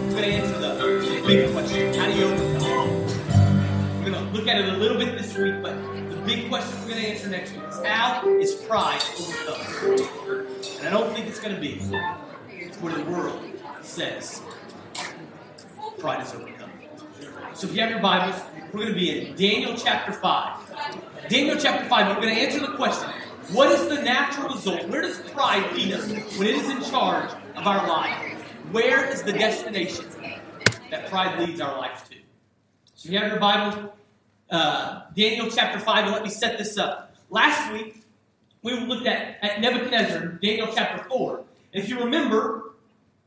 We're 0.06 0.20
going 0.20 0.22
to 0.22 0.28
answer 0.28 0.58
the 0.58 1.22
big 1.26 1.52
question 1.52 1.94
how 1.94 2.06
do 2.06 2.12
you 2.12 2.24
overcome? 2.26 4.04
We're 4.04 4.10
going 4.10 4.24
to 4.24 4.38
look 4.38 4.46
at 4.46 4.60
it 4.60 4.68
a 4.68 4.76
little 4.76 4.98
bit 4.98 5.18
this 5.18 5.36
week, 5.36 5.60
but 5.60 5.93
big 6.24 6.48
question 6.48 6.80
we're 6.80 6.88
going 6.88 7.02
to 7.02 7.08
answer 7.08 7.28
next 7.28 7.52
week 7.52 7.62
is 7.68 7.84
how 7.84 8.26
is 8.38 8.54
pride 8.54 9.02
overcome? 9.46 10.46
And 10.78 10.88
I 10.88 10.90
don't 10.90 11.12
think 11.14 11.26
it's 11.26 11.38
going 11.38 11.54
to 11.54 11.60
be 11.60 11.78
what 12.80 12.94
the 12.94 13.04
world 13.04 13.40
says 13.82 14.42
pride 15.98 16.22
is 16.22 16.34
overcome. 16.34 16.70
So 17.54 17.66
if 17.66 17.74
you 17.74 17.80
have 17.82 17.90
your 17.90 18.00
Bibles, 18.00 18.40
we're 18.72 18.80
going 18.80 18.94
to 18.94 18.94
be 18.94 19.28
in 19.28 19.36
Daniel 19.36 19.74
chapter 19.76 20.12
5. 20.12 21.28
Daniel 21.28 21.56
chapter 21.58 21.88
5, 21.88 22.08
we're 22.08 22.22
going 22.22 22.34
to 22.34 22.40
answer 22.40 22.60
the 22.60 22.76
question 22.76 23.10
what 23.50 23.70
is 23.70 23.88
the 23.88 24.02
natural 24.02 24.48
result? 24.48 24.88
Where 24.88 25.02
does 25.02 25.18
pride 25.30 25.70
lead 25.74 25.92
us 25.92 26.08
when 26.38 26.48
it 26.48 26.54
is 26.56 26.70
in 26.70 26.82
charge 26.90 27.30
of 27.56 27.66
our 27.66 27.86
life? 27.86 28.32
Where 28.72 29.04
is 29.04 29.22
the 29.22 29.32
destination 29.32 30.06
that 30.90 31.10
pride 31.10 31.38
leads 31.38 31.60
our 31.60 31.78
life 31.78 32.08
to? 32.08 32.16
So 32.94 33.08
if 33.08 33.12
you 33.12 33.18
have 33.18 33.28
your 33.28 33.40
Bible, 33.40 33.94
uh, 34.54 35.02
Daniel 35.16 35.50
chapter 35.50 35.80
5, 35.80 36.04
and 36.04 36.12
let 36.12 36.22
me 36.22 36.30
set 36.30 36.58
this 36.58 36.78
up. 36.78 37.14
Last 37.28 37.72
week, 37.72 38.04
we 38.62 38.78
looked 38.78 39.06
at, 39.06 39.38
at 39.42 39.60
Nebuchadnezzar, 39.60 40.38
Daniel 40.40 40.68
chapter 40.72 41.04
4. 41.08 41.42
If 41.72 41.88
you 41.88 41.98
remember, 41.98 42.74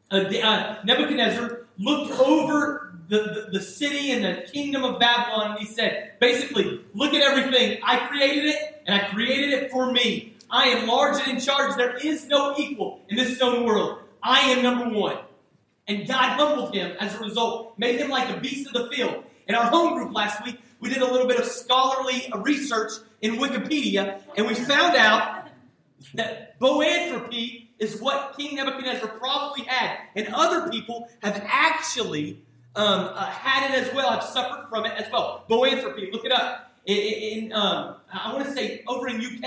uh, 0.10 0.16
uh, 0.16 0.78
Nebuchadnezzar 0.86 1.68
looked 1.78 2.18
over 2.20 2.94
the, 3.10 3.18
the, 3.18 3.60
the 3.60 3.62
city 3.62 4.12
and 4.12 4.24
the 4.24 4.50
kingdom 4.50 4.84
of 4.84 5.00
Babylon, 5.00 5.52
and 5.52 5.60
he 5.60 5.66
said, 5.66 6.14
basically, 6.20 6.82
look 6.94 7.14
at 7.14 7.22
everything. 7.22 7.80
I 7.84 8.08
created 8.08 8.46
it, 8.46 8.82
and 8.88 9.02
I 9.02 9.08
created 9.10 9.52
it 9.52 9.72
for 9.72 9.92
me. 9.92 10.34
I 10.50 10.70
am 10.70 10.88
large 10.88 11.22
and 11.22 11.38
in 11.38 11.40
charge. 11.42 11.76
There 11.76 11.98
is 11.98 12.26
no 12.28 12.56
equal 12.58 13.02
in 13.10 13.18
this 13.18 13.38
known 13.40 13.66
world. 13.66 14.00
I 14.24 14.40
am 14.52 14.64
number 14.64 14.98
one. 14.98 15.18
And 15.90 16.08
God 16.08 16.38
humbled 16.38 16.74
him 16.74 16.96
as 17.00 17.16
a 17.16 17.20
result, 17.20 17.78
made 17.78 18.00
him 18.00 18.10
like 18.10 18.30
a 18.30 18.40
beast 18.40 18.68
of 18.68 18.74
the 18.74 18.90
field. 18.96 19.24
In 19.48 19.56
our 19.56 19.66
home 19.66 19.94
group 19.94 20.14
last 20.14 20.44
week, 20.44 20.60
we 20.80 20.90
did 20.90 21.02
a 21.02 21.12
little 21.12 21.28
bit 21.28 21.40
of 21.40 21.46
scholarly 21.46 22.32
research 22.38 22.92
in 23.22 23.36
Wikipedia, 23.36 24.22
and 24.36 24.48
we 24.48 24.54
found 24.54 24.96
out 24.96 25.50
that 26.14 26.60
boanthropy 26.60 27.68
is 27.80 28.00
what 28.02 28.36
King 28.38 28.56
Nebuchadnezzar 28.56 29.08
probably 29.18 29.64
had, 29.64 29.98
and 30.16 30.28
other 30.34 30.70
people 30.70 31.10
have 31.24 31.42
actually 31.48 32.40
um, 32.76 33.10
uh, 33.14 33.26
had 33.26 33.72
it 33.72 33.88
as 33.88 33.94
well. 33.94 34.10
I've 34.10 34.24
suffered 34.24 34.68
from 34.70 34.86
it 34.86 34.94
as 34.94 35.12
well. 35.12 35.46
Boanthropy, 35.50 36.12
look 36.12 36.26
it 36.26 36.32
up. 36.32 36.72
In, 36.86 36.98
in 36.98 37.54
um, 37.54 37.96
I 38.12 38.34
want 38.34 38.46
to 38.46 38.54
say 38.54 38.84
over 38.88 39.08
in 39.08 39.18
UK, 39.18 39.44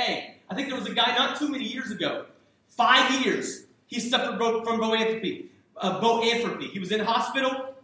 I 0.50 0.54
think 0.54 0.68
there 0.68 0.78
was 0.78 0.88
a 0.88 0.94
guy 0.94 1.16
not 1.16 1.38
too 1.38 1.48
many 1.48 1.64
years 1.64 1.90
ago, 1.90 2.26
five 2.68 3.24
years, 3.24 3.64
he 3.86 4.00
suffered 4.00 4.38
from 4.38 4.80
boanthropy. 4.80 5.46
Uh, 5.76 6.00
boanthropy. 6.00 6.70
He 6.70 6.78
was 6.78 6.92
in 6.92 7.00
hospital. 7.00 7.74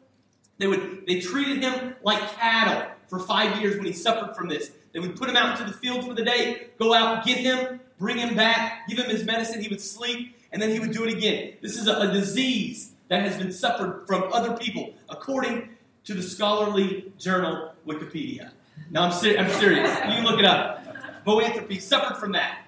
They 0.58 0.66
would 0.66 1.06
they 1.06 1.20
treated 1.20 1.62
him 1.62 1.96
like 2.02 2.20
cattle 2.32 2.90
for 3.08 3.18
five 3.18 3.60
years 3.60 3.76
when 3.76 3.86
he 3.86 3.92
suffered 3.92 4.34
from 4.36 4.48
this. 4.48 4.70
They 4.92 5.00
would 5.00 5.16
put 5.16 5.28
him 5.28 5.36
out 5.36 5.58
into 5.58 5.70
the 5.70 5.76
field 5.76 6.06
for 6.06 6.14
the 6.14 6.24
day, 6.24 6.68
go 6.78 6.94
out, 6.94 7.24
get 7.24 7.38
him, 7.38 7.80
bring 7.98 8.16
him 8.18 8.34
back, 8.34 8.88
give 8.88 8.98
him 8.98 9.10
his 9.10 9.24
medicine. 9.24 9.60
He 9.60 9.68
would 9.68 9.80
sleep, 9.80 10.36
and 10.52 10.60
then 10.60 10.70
he 10.70 10.80
would 10.80 10.92
do 10.92 11.04
it 11.04 11.12
again. 11.12 11.54
This 11.60 11.76
is 11.76 11.86
a, 11.86 11.96
a 11.98 12.12
disease 12.12 12.92
that 13.08 13.22
has 13.22 13.36
been 13.36 13.52
suffered 13.52 14.04
from 14.06 14.24
other 14.32 14.56
people, 14.56 14.94
according 15.08 15.68
to 16.04 16.14
the 16.14 16.22
scholarly 16.22 17.12
journal 17.18 17.72
Wikipedia. 17.86 18.50
Now, 18.90 19.02
I'm, 19.04 19.12
ser- 19.12 19.36
I'm 19.38 19.50
serious. 19.50 19.90
You 20.08 20.22
look 20.22 20.38
it 20.38 20.44
up. 20.44 21.24
Boanthropy 21.24 21.80
suffered 21.80 22.16
from 22.16 22.32
that. 22.32 22.58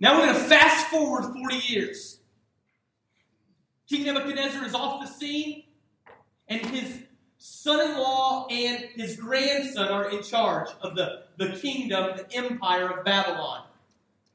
Now 0.00 0.18
we're 0.18 0.26
going 0.26 0.34
to 0.34 0.44
fast 0.44 0.88
forward 0.88 1.32
40 1.32 1.56
years. 1.66 2.18
King 3.88 4.04
Nebuchadnezzar 4.04 4.64
is 4.66 4.74
off 4.74 5.00
the 5.00 5.06
scene, 5.06 5.64
and 6.48 6.60
his 6.66 7.03
son 7.44 7.90
in 7.90 7.98
law 7.98 8.46
and 8.50 8.86
his 8.94 9.16
grandson 9.16 9.88
are 9.88 10.08
in 10.08 10.22
charge 10.22 10.70
of 10.80 10.96
the, 10.96 11.24
the 11.36 11.50
kingdom, 11.50 12.16
the 12.16 12.34
empire 12.34 12.88
of 12.88 13.04
Babylon. 13.04 13.64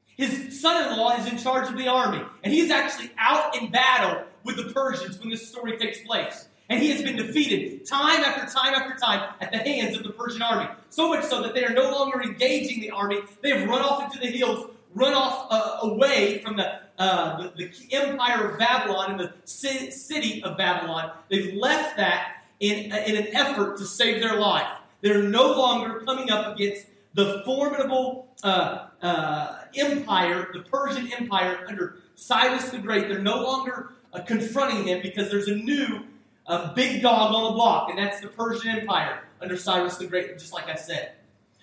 His 0.06 0.60
son 0.60 0.92
in 0.92 0.96
law 0.96 1.16
is 1.16 1.26
in 1.26 1.36
charge 1.36 1.68
of 1.68 1.76
the 1.76 1.88
army, 1.88 2.22
and 2.44 2.52
he's 2.52 2.70
actually 2.70 3.10
out 3.18 3.60
in 3.60 3.72
battle 3.72 4.22
with 4.44 4.56
the 4.58 4.72
Persians 4.72 5.18
when 5.18 5.28
this 5.28 5.48
story 5.48 5.76
takes 5.76 5.98
place. 6.02 6.46
And 6.68 6.80
he 6.80 6.90
has 6.90 7.02
been 7.02 7.16
defeated 7.16 7.84
time 7.84 8.22
after 8.22 8.46
time 8.46 8.74
after 8.74 8.96
time 8.96 9.34
at 9.40 9.50
the 9.50 9.58
hands 9.58 9.96
of 9.96 10.04
the 10.04 10.10
Persian 10.10 10.42
army. 10.42 10.70
So 10.90 11.08
much 11.08 11.24
so 11.24 11.42
that 11.42 11.52
they 11.52 11.64
are 11.64 11.72
no 11.72 11.90
longer 11.90 12.22
engaging 12.22 12.80
the 12.80 12.92
army. 12.92 13.22
They 13.42 13.50
have 13.50 13.68
run 13.68 13.82
off 13.82 14.04
into 14.04 14.24
the 14.24 14.30
hills, 14.30 14.70
run 14.94 15.14
off 15.14 15.48
uh, 15.50 15.78
away 15.88 16.42
from 16.44 16.58
the, 16.58 16.78
uh, 16.96 17.48
the, 17.56 17.72
the, 17.90 17.96
empire 17.96 18.52
of 18.52 18.58
Babylon 18.60 19.18
and 19.18 19.20
the 19.20 19.32
city 19.44 20.44
of 20.44 20.56
Babylon. 20.56 21.10
They've 21.28 21.54
left 21.54 21.96
that 21.96 22.39
in, 22.60 22.92
in 22.92 23.16
an 23.16 23.34
effort 23.34 23.78
to 23.78 23.84
save 23.84 24.20
their 24.20 24.38
life. 24.38 24.68
They're 25.00 25.22
no 25.22 25.52
longer 25.52 26.00
coming 26.00 26.30
up 26.30 26.54
against 26.54 26.86
the 27.14 27.42
formidable 27.44 28.28
uh, 28.44 28.88
uh, 29.02 29.58
empire, 29.76 30.48
the 30.52 30.60
Persian 30.60 31.10
Empire 31.12 31.64
under 31.66 31.96
Cyrus 32.14 32.70
the 32.70 32.78
Great. 32.78 33.08
They're 33.08 33.18
no 33.18 33.42
longer 33.42 33.92
uh, 34.12 34.20
confronting 34.20 34.86
him 34.86 35.00
because 35.02 35.30
there's 35.30 35.48
a 35.48 35.56
new 35.56 36.04
uh, 36.46 36.72
big 36.74 37.02
dog 37.02 37.34
on 37.34 37.44
the 37.44 37.50
block, 37.52 37.90
and 37.90 37.98
that's 37.98 38.20
the 38.20 38.28
Persian 38.28 38.78
Empire 38.78 39.24
under 39.40 39.56
Cyrus 39.56 39.96
the 39.96 40.06
Great, 40.06 40.38
just 40.38 40.52
like 40.52 40.68
I 40.68 40.74
said. 40.74 41.12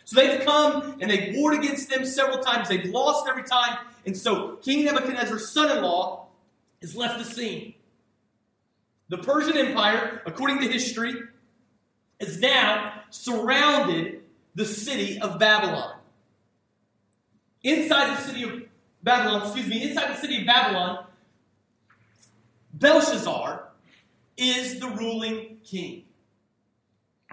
So 0.07 0.15
they've 0.15 0.43
come 0.45 0.97
and 1.01 1.11
they've 1.11 1.35
warred 1.35 1.59
against 1.59 1.89
them 1.89 2.05
several 2.05 2.37
times. 2.39 2.69
They've 2.69 2.85
lost 2.85 3.27
every 3.27 3.43
time. 3.43 3.77
And 4.05 4.15
so 4.15 4.55
King 4.63 4.85
Nebuchadnezzar's 4.85 5.49
son 5.49 5.75
in 5.77 5.83
law 5.83 6.27
has 6.81 6.95
left 6.95 7.19
the 7.19 7.25
scene. 7.25 7.73
The 9.09 9.17
Persian 9.17 9.57
Empire, 9.57 10.21
according 10.25 10.59
to 10.59 10.67
history, 10.67 11.13
has 12.19 12.39
now 12.39 13.01
surrounded 13.09 14.21
the 14.55 14.65
city 14.65 15.19
of 15.21 15.39
Babylon. 15.39 15.95
Inside 17.63 18.17
the 18.17 18.21
city 18.21 18.43
of 18.43 18.63
Babylon, 19.03 19.43
excuse 19.43 19.67
me, 19.67 19.89
inside 19.89 20.13
the 20.13 20.19
city 20.19 20.41
of 20.41 20.45
Babylon, 20.45 21.05
Belshazzar 22.73 23.69
is 24.35 24.79
the 24.79 24.87
ruling 24.87 25.57
king. 25.63 26.03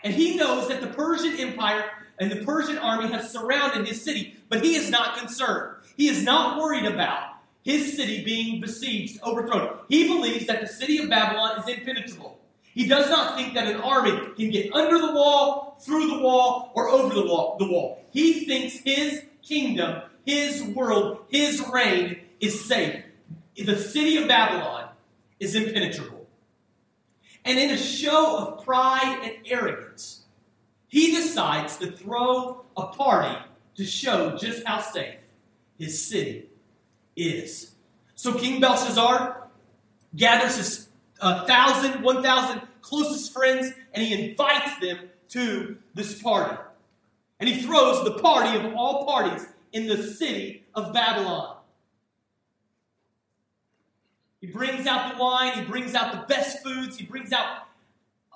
And 0.02 0.14
he 0.14 0.37
knows 0.37 0.69
that 0.69 0.81
the 0.81 0.87
Persian 0.87 1.38
Empire 1.40 1.85
and 2.21 2.31
the 2.31 2.45
Persian 2.45 2.78
army 2.78 3.09
has 3.09 3.31
surrounded 3.31 3.88
his 3.88 4.00
city, 4.00 4.37
but 4.49 4.62
he 4.62 4.76
is 4.76 4.90
not 4.90 5.19
concerned. 5.19 5.76
He 5.97 6.09
is 6.09 6.23
not 6.23 6.59
worried 6.59 6.85
about 6.85 7.34
his 7.64 7.97
city 7.97 8.23
being 8.23 8.61
besieged, 8.61 9.21
overthrown. 9.23 9.78
He 9.88 10.06
believes 10.06 10.47
that 10.47 10.61
the 10.61 10.66
city 10.66 10.99
of 10.99 11.09
Babylon 11.09 11.59
is 11.59 11.66
impenetrable. 11.66 12.38
He 12.62 12.87
does 12.87 13.09
not 13.09 13.37
think 13.37 13.54
that 13.54 13.68
an 13.68 13.80
army 13.80 14.12
can 14.37 14.50
get 14.50 14.73
under 14.75 14.99
the 14.99 15.12
wall, 15.12 15.78
through 15.80 16.09
the 16.09 16.18
wall, 16.18 16.73
or 16.75 16.88
over 16.88 17.14
the 17.14 17.25
wall. 17.25 17.56
The 17.59 17.71
wall. 17.71 18.04
He 18.11 18.44
thinks 18.44 18.75
his 18.76 19.25
kingdom, 19.42 20.02
his 20.26 20.62
world, 20.62 21.25
his 21.28 21.62
reign 21.73 22.21
is 22.40 22.64
safe. 22.64 23.02
The 23.56 23.78
city 23.78 24.18
of 24.18 24.28
Babylon 24.28 24.90
is 25.40 25.54
impenetrable. 25.54 26.26
And 27.44 27.59
in 27.59 27.71
a 27.71 27.78
show 27.78 28.38
of 28.38 28.64
pride 28.64 29.21
and 29.23 29.35
arrogance, 29.47 30.23
he 30.88 31.14
decides 31.14 31.76
to 31.78 31.92
throw 31.92 32.64
a 32.76 32.87
party 32.88 33.38
to 33.76 33.85
show 33.85 34.37
just 34.37 34.66
how 34.66 34.80
safe 34.80 35.18
his 35.78 36.06
city 36.06 36.49
is. 37.16 37.73
So 38.14 38.35
King 38.35 38.61
Belshazzar 38.61 39.49
gathers 40.16 40.56
his 40.56 40.88
thousand, 41.21 42.02
one 42.02 42.23
thousand 42.23 42.62
closest 42.80 43.33
friends, 43.33 43.73
and 43.92 44.02
he 44.04 44.30
invites 44.30 44.78
them 44.80 44.99
to 45.30 45.76
this 45.94 46.23
party. 46.23 46.56
And 47.40 47.49
he 47.49 47.62
throws 47.62 48.04
the 48.04 48.18
party 48.21 48.56
of 48.56 48.75
all 48.75 49.04
parties 49.04 49.47
in 49.73 49.87
the 49.87 50.02
city 50.02 50.64
of 50.75 50.92
Babylon. 50.92 51.56
He 54.40 54.47
brings 54.47 54.87
out 54.87 55.14
the 55.14 55.23
wine, 55.23 55.54
he 55.54 55.64
brings 55.64 55.94
out 55.94 56.12
the 56.12 56.35
best 56.35 56.62
foods, 56.62 56.99
he 56.99 57.04
brings 57.04 57.33
out 57.33 57.66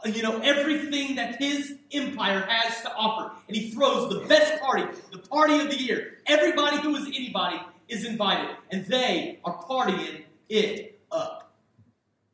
you 0.04 0.23
know 0.23 0.38
everything 0.40 1.16
that 1.16 1.37
his 1.37 1.75
empire 1.92 2.47
has 2.49 2.82
to 2.82 2.94
offer 2.94 3.35
and 3.49 3.56
he 3.56 3.70
throws 3.70 4.08
the 4.08 4.20
best 4.26 4.61
party 4.62 4.85
the 5.11 5.18
party 5.18 5.58
of 5.58 5.68
the 5.70 5.76
year 5.76 6.18
everybody 6.26 6.76
who 6.78 6.94
is 6.94 7.06
anybody 7.06 7.58
is 7.88 8.04
invited, 8.04 8.57
and 8.71 8.87
they 8.87 9.40
are 9.45 9.62
partying 9.64 10.25
it 10.49 11.00
up. 11.11 11.52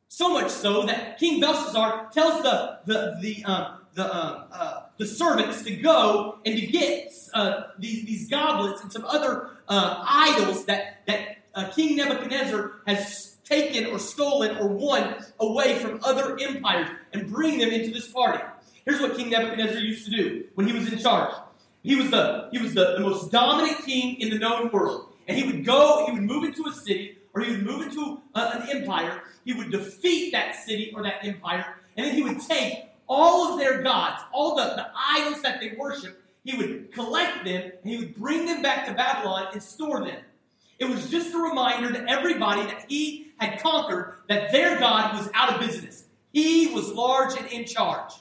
So 0.07 0.29
much 0.29 0.49
so 0.49 0.85
that 0.85 1.19
King 1.19 1.41
Belshazzar 1.41 2.09
tells 2.11 2.41
the 2.43 2.79
the 2.85 3.17
the 3.21 3.45
um, 3.45 3.79
the 3.95 4.05
uh, 4.13 4.47
uh, 4.51 4.81
the 4.97 5.07
servants 5.07 5.63
to 5.63 5.75
go 5.75 6.39
and 6.45 6.55
to 6.57 6.67
get 6.67 7.11
uh, 7.33 7.63
these 7.79 8.05
these 8.05 8.29
goblets 8.29 8.81
and 8.81 8.91
some 8.91 9.05
other 9.05 9.49
uh, 9.67 10.03
idols 10.07 10.65
that 10.65 11.05
that 11.07 11.37
uh, 11.55 11.69
King 11.69 11.97
Nebuchadnezzar 11.97 12.73
has 12.85 13.37
taken 13.45 13.87
or 13.87 13.99
stolen 13.99 14.57
or 14.57 14.67
won 14.67 15.15
away 15.39 15.79
from 15.79 15.99
other 16.03 16.37
empires 16.39 16.89
and 17.13 17.31
bring 17.31 17.59
them 17.59 17.69
into 17.69 17.91
this 17.91 18.07
party. 18.11 18.43
Here's 18.85 19.01
what 19.01 19.15
King 19.15 19.29
Nebuchadnezzar 19.29 19.79
used 19.79 20.05
to 20.05 20.11
do 20.11 20.45
when 20.55 20.67
he 20.67 20.73
was 20.73 20.91
in 20.91 20.99
charge. 20.99 21.33
He 21.81 21.95
was 21.95 22.11
the 22.11 22.49
he 22.51 22.57
was 22.57 22.73
the, 22.73 22.95
the 22.95 22.99
most 23.01 23.31
dominant 23.31 23.85
king 23.85 24.19
in 24.19 24.29
the 24.29 24.39
known 24.39 24.69
world. 24.71 25.13
And 25.27 25.37
he 25.37 25.43
would 25.43 25.65
go, 25.65 26.05
he 26.05 26.11
would 26.11 26.23
move 26.23 26.43
into 26.43 26.65
a 26.67 26.73
city, 26.73 27.17
or 27.33 27.41
he 27.41 27.51
would 27.51 27.65
move 27.65 27.87
into 27.87 28.21
a, 28.35 28.39
an 28.39 28.69
empire. 28.69 29.23
He 29.43 29.53
would 29.53 29.71
defeat 29.71 30.31
that 30.31 30.55
city 30.55 30.91
or 30.95 31.03
that 31.03 31.25
empire, 31.25 31.77
and 31.97 32.05
then 32.05 32.15
he 32.15 32.23
would 32.23 32.41
take 32.41 32.85
all 33.07 33.53
of 33.53 33.59
their 33.59 33.81
gods, 33.81 34.21
all 34.33 34.55
the, 34.55 34.63
the 34.63 34.87
idols 34.95 35.41
that 35.41 35.59
they 35.59 35.73
worship, 35.77 36.23
he 36.43 36.55
would 36.55 36.91
collect 36.91 37.45
them, 37.45 37.71
and 37.83 37.91
he 37.91 37.97
would 37.97 38.15
bring 38.15 38.45
them 38.45 38.61
back 38.61 38.85
to 38.85 38.93
Babylon 38.93 39.47
and 39.53 39.61
store 39.61 40.05
them. 40.05 40.19
It 40.77 40.85
was 40.85 41.09
just 41.09 41.33
a 41.33 41.37
reminder 41.37 41.91
to 41.93 42.09
everybody 42.09 42.61
that 42.63 42.85
he 42.87 43.31
had 43.37 43.61
conquered 43.61 44.19
that 44.27 44.51
their 44.51 44.79
God 44.79 45.17
was 45.17 45.29
out 45.33 45.53
of 45.53 45.59
business. 45.59 46.05
He 46.33 46.67
was 46.67 46.91
large 46.91 47.37
and 47.37 47.47
in 47.47 47.65
charge. 47.65 48.13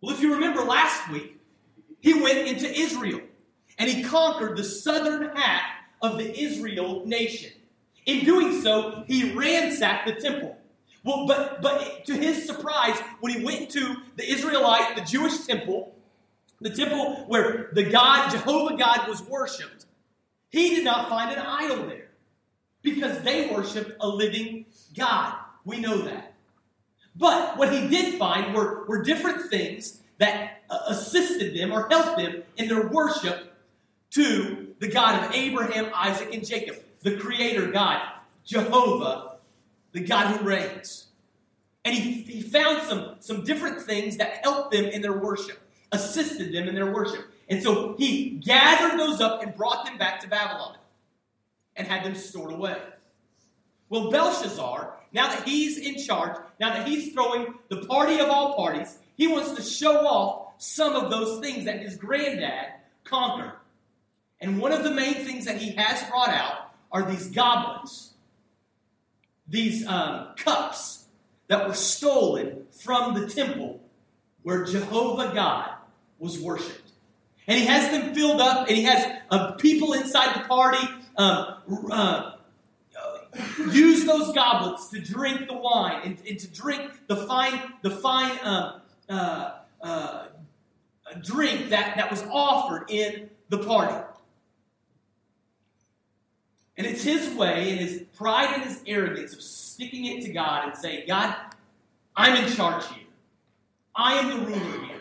Well, 0.00 0.14
if 0.14 0.20
you 0.20 0.34
remember 0.34 0.62
last 0.62 1.10
week, 1.10 1.38
he 2.00 2.14
went 2.14 2.46
into 2.46 2.70
Israel 2.72 3.20
and 3.78 3.90
he 3.90 4.02
conquered 4.02 4.56
the 4.56 4.64
southern 4.64 5.36
half 5.36 5.62
of 6.02 6.18
the 6.18 6.38
Israel 6.38 7.04
nation. 7.06 7.52
In 8.06 8.24
doing 8.24 8.60
so, 8.62 9.04
he 9.06 9.32
ransacked 9.32 10.06
the 10.06 10.14
temple. 10.14 10.56
Well, 11.04 11.26
but, 11.26 11.62
but 11.62 12.04
to 12.06 12.14
his 12.14 12.46
surprise, 12.46 12.98
when 13.20 13.32
he 13.32 13.44
went 13.44 13.70
to 13.70 13.96
the 14.16 14.28
Israelite, 14.28 14.96
the 14.96 15.02
Jewish 15.02 15.46
temple, 15.46 15.94
the 16.60 16.70
temple 16.70 17.24
where 17.26 17.70
the 17.72 17.84
God, 17.84 18.30
Jehovah 18.30 18.76
God, 18.76 19.08
was 19.08 19.22
worshipped, 19.22 19.86
he 20.50 20.70
did 20.70 20.84
not 20.84 21.08
find 21.08 21.32
an 21.32 21.38
idol 21.38 21.86
there 21.86 22.08
because 22.82 23.20
they 23.22 23.50
worshiped 23.50 23.92
a 24.00 24.08
living 24.08 24.66
God. 24.96 25.34
We 25.64 25.80
know 25.80 25.98
that. 25.98 26.34
But 27.16 27.56
what 27.56 27.72
he 27.72 27.88
did 27.88 28.18
find 28.18 28.54
were, 28.54 28.84
were 28.86 29.02
different 29.02 29.50
things 29.50 30.00
that 30.18 30.62
uh, 30.70 30.78
assisted 30.88 31.56
them 31.56 31.72
or 31.72 31.88
helped 31.88 32.18
them 32.18 32.42
in 32.56 32.68
their 32.68 32.88
worship 32.88 33.45
to 34.16 34.74
the 34.78 34.88
God 34.88 35.24
of 35.24 35.34
Abraham, 35.34 35.90
Isaac, 35.94 36.32
and 36.32 36.44
Jacob, 36.44 36.76
the 37.02 37.18
Creator 37.18 37.70
God, 37.70 38.02
Jehovah, 38.46 39.36
the 39.92 40.00
God 40.00 40.36
who 40.36 40.46
reigns. 40.46 41.06
And 41.84 41.94
he, 41.94 42.22
he 42.22 42.40
found 42.40 42.82
some, 42.82 43.16
some 43.20 43.44
different 43.44 43.82
things 43.82 44.16
that 44.16 44.40
helped 44.42 44.72
them 44.72 44.86
in 44.86 45.02
their 45.02 45.12
worship, 45.12 45.60
assisted 45.92 46.52
them 46.52 46.66
in 46.66 46.74
their 46.74 46.92
worship. 46.92 47.26
And 47.48 47.62
so 47.62 47.94
he 47.98 48.30
gathered 48.30 48.98
those 48.98 49.20
up 49.20 49.42
and 49.42 49.54
brought 49.54 49.84
them 49.84 49.98
back 49.98 50.20
to 50.20 50.28
Babylon 50.28 50.76
and 51.76 51.86
had 51.86 52.02
them 52.02 52.14
stored 52.14 52.52
away. 52.52 52.76
Well, 53.90 54.10
Belshazzar, 54.10 54.94
now 55.12 55.28
that 55.28 55.46
he's 55.46 55.76
in 55.76 56.02
charge, 56.02 56.36
now 56.58 56.70
that 56.70 56.88
he's 56.88 57.12
throwing 57.12 57.54
the 57.68 57.84
party 57.84 58.18
of 58.18 58.30
all 58.30 58.56
parties, 58.56 58.98
he 59.16 59.26
wants 59.26 59.52
to 59.52 59.62
show 59.62 60.06
off 60.06 60.54
some 60.56 60.96
of 60.96 61.10
those 61.10 61.38
things 61.40 61.66
that 61.66 61.80
his 61.80 61.96
granddad 61.96 62.72
conquered. 63.04 63.52
And 64.40 64.60
one 64.60 64.72
of 64.72 64.84
the 64.84 64.90
main 64.90 65.14
things 65.14 65.46
that 65.46 65.56
he 65.56 65.70
has 65.72 66.02
brought 66.08 66.28
out 66.28 66.72
are 66.92 67.10
these 67.10 67.28
goblets, 67.28 68.12
these 69.48 69.86
um, 69.86 70.28
cups 70.36 71.04
that 71.48 71.66
were 71.66 71.74
stolen 71.74 72.66
from 72.70 73.14
the 73.14 73.28
temple 73.28 73.80
where 74.42 74.64
Jehovah 74.64 75.32
God 75.34 75.70
was 76.18 76.38
worshipped. 76.38 76.90
And 77.46 77.58
he 77.58 77.66
has 77.66 77.90
them 77.90 78.14
filled 78.14 78.40
up, 78.40 78.68
and 78.68 78.76
he 78.76 78.82
has 78.84 79.20
uh, 79.30 79.52
people 79.52 79.92
inside 79.92 80.34
the 80.34 80.48
party 80.48 80.88
um, 81.16 81.54
uh, 81.90 82.32
use 83.70 84.04
those 84.04 84.32
goblets 84.34 84.88
to 84.90 85.00
drink 85.00 85.48
the 85.48 85.56
wine 85.56 86.00
and, 86.04 86.18
and 86.28 86.38
to 86.38 86.48
drink 86.48 86.90
the 87.06 87.16
fine, 87.16 87.60
the 87.82 87.90
fine 87.90 88.38
uh, 88.38 88.80
uh, 89.08 89.50
uh, 89.82 90.24
drink 91.22 91.70
that, 91.70 91.96
that 91.96 92.10
was 92.10 92.22
offered 92.30 92.90
in 92.90 93.30
the 93.48 93.58
party. 93.58 94.05
And 96.76 96.86
it's 96.86 97.02
his 97.02 97.34
way 97.34 97.70
and 97.70 97.80
his 97.80 98.02
pride 98.16 98.54
and 98.54 98.62
his 98.64 98.82
arrogance 98.86 99.32
of 99.32 99.40
sticking 99.40 100.04
it 100.06 100.24
to 100.24 100.32
God 100.32 100.68
and 100.68 100.76
saying, 100.76 101.04
God, 101.08 101.34
I'm 102.14 102.44
in 102.44 102.52
charge 102.52 102.86
here. 102.88 103.04
I 103.94 104.14
am 104.14 104.28
the 104.28 104.46
ruler 104.46 104.84
here. 104.84 105.00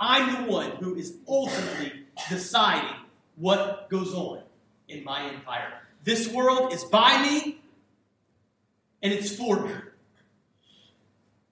I'm 0.00 0.44
the 0.44 0.50
one 0.50 0.70
who 0.76 0.96
is 0.96 1.14
ultimately 1.28 1.92
deciding 2.28 2.96
what 3.36 3.88
goes 3.90 4.14
on 4.14 4.42
in 4.88 5.04
my 5.04 5.28
empire. 5.28 5.72
This 6.04 6.28
world 6.28 6.72
is 6.72 6.84
by 6.84 7.22
me 7.22 7.60
and 9.02 9.12
it's 9.12 9.34
for 9.34 9.60
me. 9.60 9.72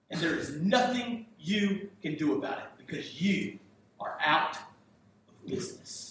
And 0.09 0.19
there 0.19 0.35
is 0.35 0.51
nothing 0.61 1.27
you 1.39 1.89
can 2.01 2.15
do 2.15 2.35
about 2.37 2.57
it 2.57 2.65
because 2.77 3.21
you 3.21 3.59
are 3.99 4.17
out 4.19 4.57
of 4.57 5.47
business. 5.47 6.10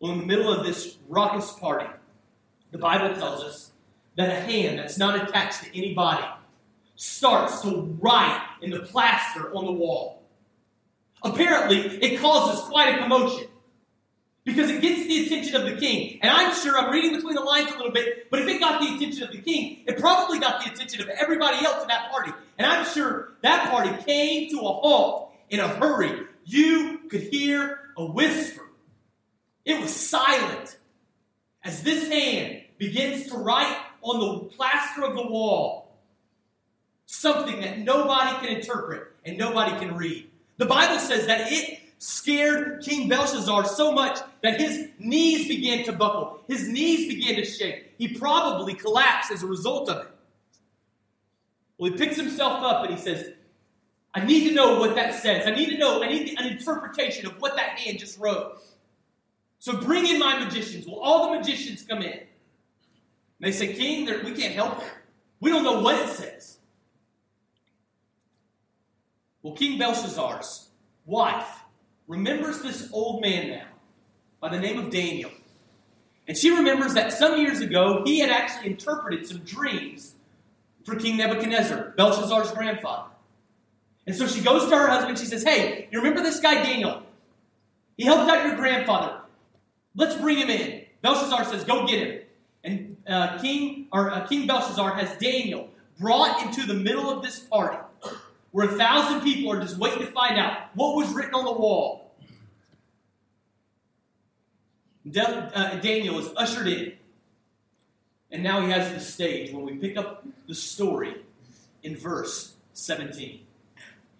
Well, 0.00 0.12
in 0.12 0.18
the 0.18 0.26
middle 0.26 0.52
of 0.52 0.64
this 0.64 0.96
raucous 1.08 1.52
party, 1.52 1.88
the 2.70 2.78
Bible 2.78 3.14
tells 3.16 3.42
us 3.42 3.72
that 4.16 4.30
a 4.30 4.40
hand 4.40 4.78
that's 4.78 4.98
not 4.98 5.28
attached 5.28 5.64
to 5.64 5.76
any 5.76 5.94
body 5.94 6.24
starts 6.94 7.62
to 7.62 7.96
write 8.00 8.44
in 8.62 8.70
the 8.70 8.80
plaster 8.80 9.54
on 9.54 9.64
the 9.64 9.72
wall. 9.72 10.22
Apparently, 11.22 11.78
it 11.78 12.20
causes 12.20 12.64
quite 12.64 12.94
a 12.94 12.98
commotion 12.98 13.48
because 14.44 14.70
it 14.70 14.80
gets 14.80 15.06
the 15.06 15.26
attention 15.26 15.56
of 15.56 15.64
the 15.64 15.76
king. 15.76 16.18
And 16.22 16.30
I'm 16.30 16.54
sure 16.54 16.76
I'm 16.78 16.90
reading 16.92 17.14
between 17.14 17.34
the 17.34 17.42
lines 17.42 17.70
a 17.70 17.76
little 17.76 17.92
bit, 17.92 18.30
but 18.30 18.40
if 18.40 18.48
it 18.48 18.60
got 18.60 18.80
the 18.80 18.94
attention 18.94 19.24
of 19.24 19.32
the 19.32 19.38
king, 19.38 19.82
it 19.86 19.98
probably 19.98 20.38
got 20.38 20.64
the 20.64 20.70
attention 20.70 21.02
of 21.02 21.08
everybody 21.08 21.64
else 21.64 21.82
in 21.82 21.88
that 21.88 22.10
party. 22.10 22.32
And 22.56 22.66
I'm 22.66 22.86
sure 22.86 23.34
that 23.42 23.70
party 23.70 23.90
came 24.04 24.50
to 24.50 24.58
a 24.58 24.72
halt 24.72 25.32
in 25.50 25.60
a 25.60 25.68
hurry. 25.68 26.22
You 26.44 27.00
could 27.10 27.22
hear 27.22 27.80
a 27.96 28.04
whisper. 28.04 28.62
It 29.68 29.78
was 29.78 29.94
silent 29.94 30.78
as 31.62 31.82
this 31.82 32.08
hand 32.08 32.62
begins 32.78 33.26
to 33.26 33.36
write 33.36 33.76
on 34.00 34.18
the 34.18 34.44
plaster 34.46 35.04
of 35.04 35.14
the 35.14 35.26
wall 35.26 35.94
something 37.04 37.60
that 37.60 37.78
nobody 37.78 38.46
can 38.46 38.56
interpret 38.56 39.08
and 39.26 39.36
nobody 39.36 39.78
can 39.78 39.94
read. 39.94 40.30
The 40.56 40.64
Bible 40.64 40.98
says 40.98 41.26
that 41.26 41.52
it 41.52 41.80
scared 41.98 42.82
King 42.82 43.10
Belshazzar 43.10 43.66
so 43.66 43.92
much 43.92 44.18
that 44.42 44.58
his 44.58 44.88
knees 44.98 45.46
began 45.48 45.84
to 45.84 45.92
buckle. 45.92 46.40
His 46.48 46.66
knees 46.66 47.14
began 47.14 47.36
to 47.36 47.44
shake. 47.44 47.92
He 47.98 48.08
probably 48.08 48.72
collapsed 48.72 49.30
as 49.30 49.42
a 49.42 49.46
result 49.46 49.90
of 49.90 50.06
it. 50.06 50.10
Well, 51.76 51.92
he 51.92 51.98
picks 51.98 52.16
himself 52.16 52.62
up 52.64 52.86
and 52.86 52.94
he 52.96 53.00
says, 53.00 53.32
I 54.14 54.24
need 54.24 54.48
to 54.48 54.54
know 54.54 54.80
what 54.80 54.94
that 54.94 55.14
says. 55.14 55.46
I 55.46 55.50
need 55.50 55.68
to 55.68 55.76
know, 55.76 56.02
I 56.02 56.08
need 56.08 56.40
an 56.40 56.46
interpretation 56.46 57.26
of 57.26 57.38
what 57.38 57.54
that 57.56 57.78
hand 57.78 57.98
just 57.98 58.18
wrote. 58.18 58.62
So 59.58 59.76
bring 59.76 60.06
in 60.06 60.18
my 60.18 60.44
magicians. 60.44 60.86
Well, 60.86 61.00
all 61.00 61.30
the 61.30 61.38
magicians 61.38 61.82
come 61.82 61.98
in. 61.98 62.12
And 62.12 62.28
they 63.40 63.52
say, 63.52 63.74
King, 63.74 64.06
we 64.24 64.32
can't 64.32 64.54
help 64.54 64.78
it. 64.78 64.90
We 65.40 65.50
don't 65.50 65.64
know 65.64 65.80
what 65.80 65.96
it 65.96 66.08
says. 66.08 66.58
Well, 69.42 69.54
King 69.54 69.78
Belshazzar's 69.78 70.68
wife 71.06 71.60
remembers 72.06 72.60
this 72.60 72.90
old 72.92 73.22
man 73.22 73.48
now 73.48 73.66
by 74.40 74.48
the 74.48 74.58
name 74.58 74.78
of 74.78 74.90
Daniel. 74.90 75.30
And 76.26 76.36
she 76.36 76.50
remembers 76.50 76.94
that 76.94 77.12
some 77.12 77.40
years 77.40 77.60
ago 77.60 78.02
he 78.04 78.18
had 78.18 78.30
actually 78.30 78.70
interpreted 78.70 79.26
some 79.26 79.38
dreams 79.38 80.14
for 80.84 80.96
King 80.96 81.16
Nebuchadnezzar, 81.16 81.94
Belshazzar's 81.96 82.50
grandfather. 82.52 83.10
And 84.06 84.16
so 84.16 84.26
she 84.26 84.40
goes 84.40 84.68
to 84.68 84.76
her 84.76 84.88
husband. 84.88 85.18
She 85.18 85.26
says, 85.26 85.42
Hey, 85.44 85.88
you 85.90 85.98
remember 85.98 86.22
this 86.22 86.40
guy 86.40 86.62
Daniel? 86.62 87.02
He 87.96 88.04
helped 88.04 88.30
out 88.30 88.46
your 88.46 88.56
grandfather. 88.56 89.20
Let's 89.98 90.14
bring 90.14 90.38
him 90.38 90.48
in. 90.48 90.84
Belshazzar 91.02 91.44
says, 91.46 91.64
Go 91.64 91.84
get 91.84 92.06
him. 92.06 92.20
And 92.62 92.96
uh, 93.06 93.38
King 93.38 93.88
or 93.92 94.10
uh, 94.10 94.26
King 94.26 94.46
Belshazzar 94.46 94.94
has 94.94 95.18
Daniel 95.18 95.68
brought 95.98 96.46
into 96.46 96.64
the 96.66 96.74
middle 96.74 97.10
of 97.10 97.20
this 97.20 97.40
party 97.40 97.78
where 98.52 98.68
a 98.68 98.78
thousand 98.78 99.22
people 99.22 99.50
are 99.52 99.60
just 99.60 99.76
waiting 99.76 99.98
to 99.98 100.06
find 100.06 100.38
out 100.38 100.70
what 100.74 100.94
was 100.94 101.12
written 101.12 101.34
on 101.34 101.44
the 101.44 101.52
wall. 101.52 102.14
uh, 105.16 105.80
Daniel 105.80 106.18
is 106.20 106.30
ushered 106.36 106.68
in. 106.68 106.92
And 108.30 108.44
now 108.44 108.60
he 108.60 108.70
has 108.70 108.92
the 108.92 109.00
stage 109.00 109.52
when 109.52 109.64
we 109.64 109.74
pick 109.78 109.96
up 109.96 110.24
the 110.46 110.54
story 110.54 111.16
in 111.82 111.96
verse 111.96 112.54
17. 112.74 113.40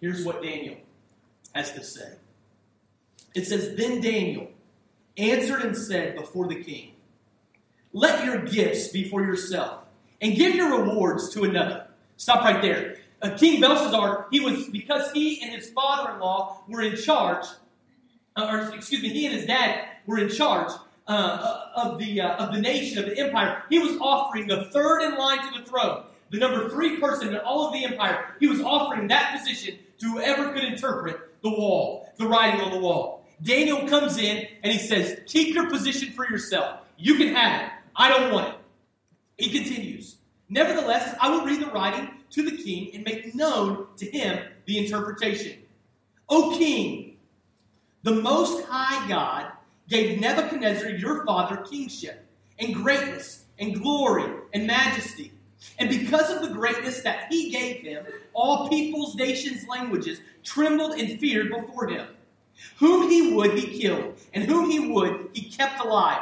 Here's 0.01 0.25
what 0.25 0.43
Daniel 0.43 0.75
has 1.55 1.71
to 1.71 1.83
say 1.85 2.15
it 3.33 3.45
says, 3.45 3.75
Then 3.77 4.01
Daniel 4.01 4.49
answered 5.19 5.61
and 5.61 5.75
said 5.75 6.15
before 6.15 6.47
the 6.47 6.63
king, 6.63 6.93
Let 7.93 8.25
your 8.25 8.41
gifts 8.41 8.87
be 8.87 9.09
for 9.09 9.21
yourself, 9.21 9.85
and 10.21 10.35
give 10.35 10.55
your 10.55 10.81
rewards 10.81 11.29
to 11.33 11.43
another. 11.43 11.87
Stop 12.17 12.43
right 12.43 12.61
there 12.61 12.97
uh, 13.21 13.37
King 13.37 13.61
Belshazzar, 13.61 14.27
he 14.31 14.39
was 14.39 14.67
because 14.69 15.11
he 15.11 15.41
and 15.41 15.53
his 15.53 15.69
father-in-law 15.71 16.63
were 16.67 16.81
in 16.81 16.95
charge, 16.95 17.45
uh, 18.35 18.47
or 18.49 18.75
excuse 18.75 19.01
me, 19.01 19.09
he 19.09 19.25
and 19.25 19.35
his 19.35 19.45
dad 19.45 19.87
were 20.05 20.19
in 20.19 20.29
charge 20.29 20.71
uh, 21.07 21.11
uh 21.11 21.81
of 21.81 21.99
the 21.99 22.21
uh, 22.21 22.45
of 22.45 22.53
the 22.53 22.61
nation 22.61 22.99
of 22.99 23.05
the 23.05 23.17
empire. 23.17 23.63
He 23.69 23.79
was 23.79 23.97
offering 23.99 24.47
the 24.47 24.65
third 24.65 25.01
in 25.01 25.17
line 25.17 25.39
to 25.39 25.59
the 25.59 25.65
throne, 25.65 26.03
the 26.29 26.37
number 26.37 26.69
three 26.69 26.97
person 26.97 27.29
in 27.29 27.37
all 27.37 27.67
of 27.67 27.73
the 27.73 27.83
empire. 27.83 28.35
He 28.39 28.47
was 28.47 28.61
offering 28.61 29.07
that 29.07 29.37
position 29.37 29.77
to 29.99 30.05
whoever 30.11 30.53
could 30.53 30.63
interpret 30.63 31.41
the 31.41 31.49
wall, 31.49 32.11
the 32.17 32.27
writing 32.27 32.61
on 32.61 32.71
the 32.71 32.79
wall. 32.79 33.18
Daniel 33.41 33.87
comes 33.87 34.17
in 34.17 34.47
and 34.63 34.71
he 34.71 34.79
says, 34.79 35.19
"Keep 35.27 35.55
your 35.55 35.69
position 35.69 36.11
for 36.11 36.29
yourself. 36.29 36.81
You 36.97 37.15
can 37.15 37.33
have 37.35 37.61
it. 37.61 37.71
I 37.95 38.09
don't 38.09 38.33
want 38.33 38.49
it." 38.49 38.55
He 39.37 39.49
continues. 39.49 40.17
Nevertheless, 40.49 41.15
I 41.21 41.29
will 41.29 41.45
read 41.45 41.61
the 41.61 41.67
writing 41.67 42.09
to 42.31 42.43
the 42.43 42.57
king 42.57 42.91
and 42.93 43.03
make 43.03 43.33
known 43.33 43.87
to 43.97 44.05
him 44.05 44.43
the 44.65 44.77
interpretation. 44.77 45.59
O 46.27 46.57
king, 46.57 47.17
the 48.03 48.15
Most 48.15 48.65
High 48.65 49.07
God 49.07 49.51
gave 49.87 50.19
Nebuchadnezzar 50.19 50.89
your 50.91 51.25
father 51.25 51.57
kingship 51.57 52.25
and 52.59 52.75
greatness 52.75 53.45
and 53.57 53.81
glory 53.81 54.31
and 54.53 54.67
majesty. 54.67 55.31
And 55.77 55.89
because 55.89 56.29
of 56.29 56.41
the 56.41 56.53
greatness 56.53 57.01
that 57.01 57.27
he 57.29 57.49
gave 57.49 57.77
him, 57.77 58.05
all 58.33 58.69
peoples, 58.69 59.15
nations, 59.15 59.67
languages 59.67 60.21
trembled 60.43 60.99
and 60.99 61.19
feared 61.19 61.49
before 61.49 61.87
him. 61.87 62.07
Whom 62.77 63.09
he 63.09 63.33
would, 63.33 63.57
he 63.57 63.79
killed, 63.79 64.15
and 64.33 64.43
whom 64.43 64.69
he 64.69 64.79
would, 64.79 65.29
he 65.33 65.49
kept 65.49 65.79
alive. 65.79 66.21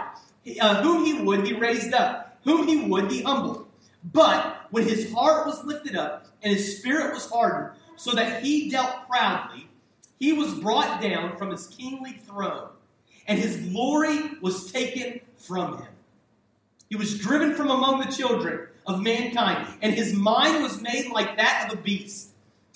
Uh, 0.60 0.82
whom 0.82 1.06
he 1.06 1.14
would, 1.22 1.46
he 1.46 1.54
raised 1.54 1.94
up. 1.94 2.40
Whom 2.44 2.68
he 2.68 2.86
would, 2.86 3.12
he 3.12 3.22
humbled. 3.22 3.68
But 4.04 4.68
when 4.72 4.88
his 4.88 5.12
heart 5.14 5.46
was 5.46 5.64
lifted 5.66 5.96
up 5.96 6.28
and 6.42 6.54
his 6.54 6.80
spirit 6.80 7.14
was 7.14 7.30
hardened, 7.30 7.78
so 7.96 8.12
that 8.12 8.44
he 8.44 8.70
dealt 8.70 9.08
proudly, 9.10 9.68
he 10.20 10.34
was 10.34 10.54
brought 10.56 11.02
down 11.02 11.38
from 11.38 11.52
his 11.52 11.68
kingly 11.68 12.14
throne, 12.26 12.70
and 13.28 13.38
his 13.38 13.58
glory 13.58 14.20
was 14.42 14.72
taken 14.72 15.22
from 15.36 15.78
him. 15.78 15.88
He 16.90 16.96
was 16.96 17.20
driven 17.20 17.54
from 17.54 17.70
among 17.70 18.00
the 18.00 18.12
children 18.12 18.68
of 18.86 19.02
mankind, 19.02 19.68
and 19.82 19.94
his 19.94 20.14
mind 20.14 20.64
was 20.64 20.82
made 20.82 21.12
like 21.12 21.38
that 21.38 21.68
of 21.68 21.80
a 21.80 21.82
beast, 21.82 22.30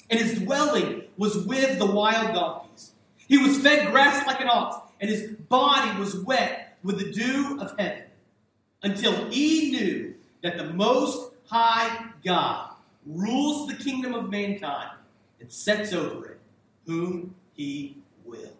and 0.09 0.19
his 0.19 0.39
dwelling 0.39 1.03
was 1.17 1.45
with 1.45 1.79
the 1.79 1.85
wild 1.85 2.33
donkeys. 2.33 2.91
He 3.31 3.37
was 3.37 3.59
fed 3.59 3.91
grass 3.91 4.27
like 4.27 4.41
an 4.41 4.49
ox, 4.49 4.75
and 4.99 5.09
his 5.09 5.31
body 5.47 5.97
was 5.97 6.17
wet 6.17 6.77
with 6.83 6.99
the 6.99 7.13
dew 7.13 7.59
of 7.61 7.73
heaven, 7.79 8.03
until 8.83 9.29
he 9.29 9.71
knew 9.71 10.15
that 10.43 10.57
the 10.57 10.65
Most 10.65 11.31
High 11.45 12.07
God 12.25 12.73
rules 13.05 13.69
the 13.69 13.75
kingdom 13.75 14.13
of 14.13 14.29
mankind 14.29 14.91
and 15.39 15.49
sets 15.49 15.93
over 15.93 16.31
it 16.31 16.39
whom 16.85 17.33
he 17.53 17.95
will. 18.25 18.51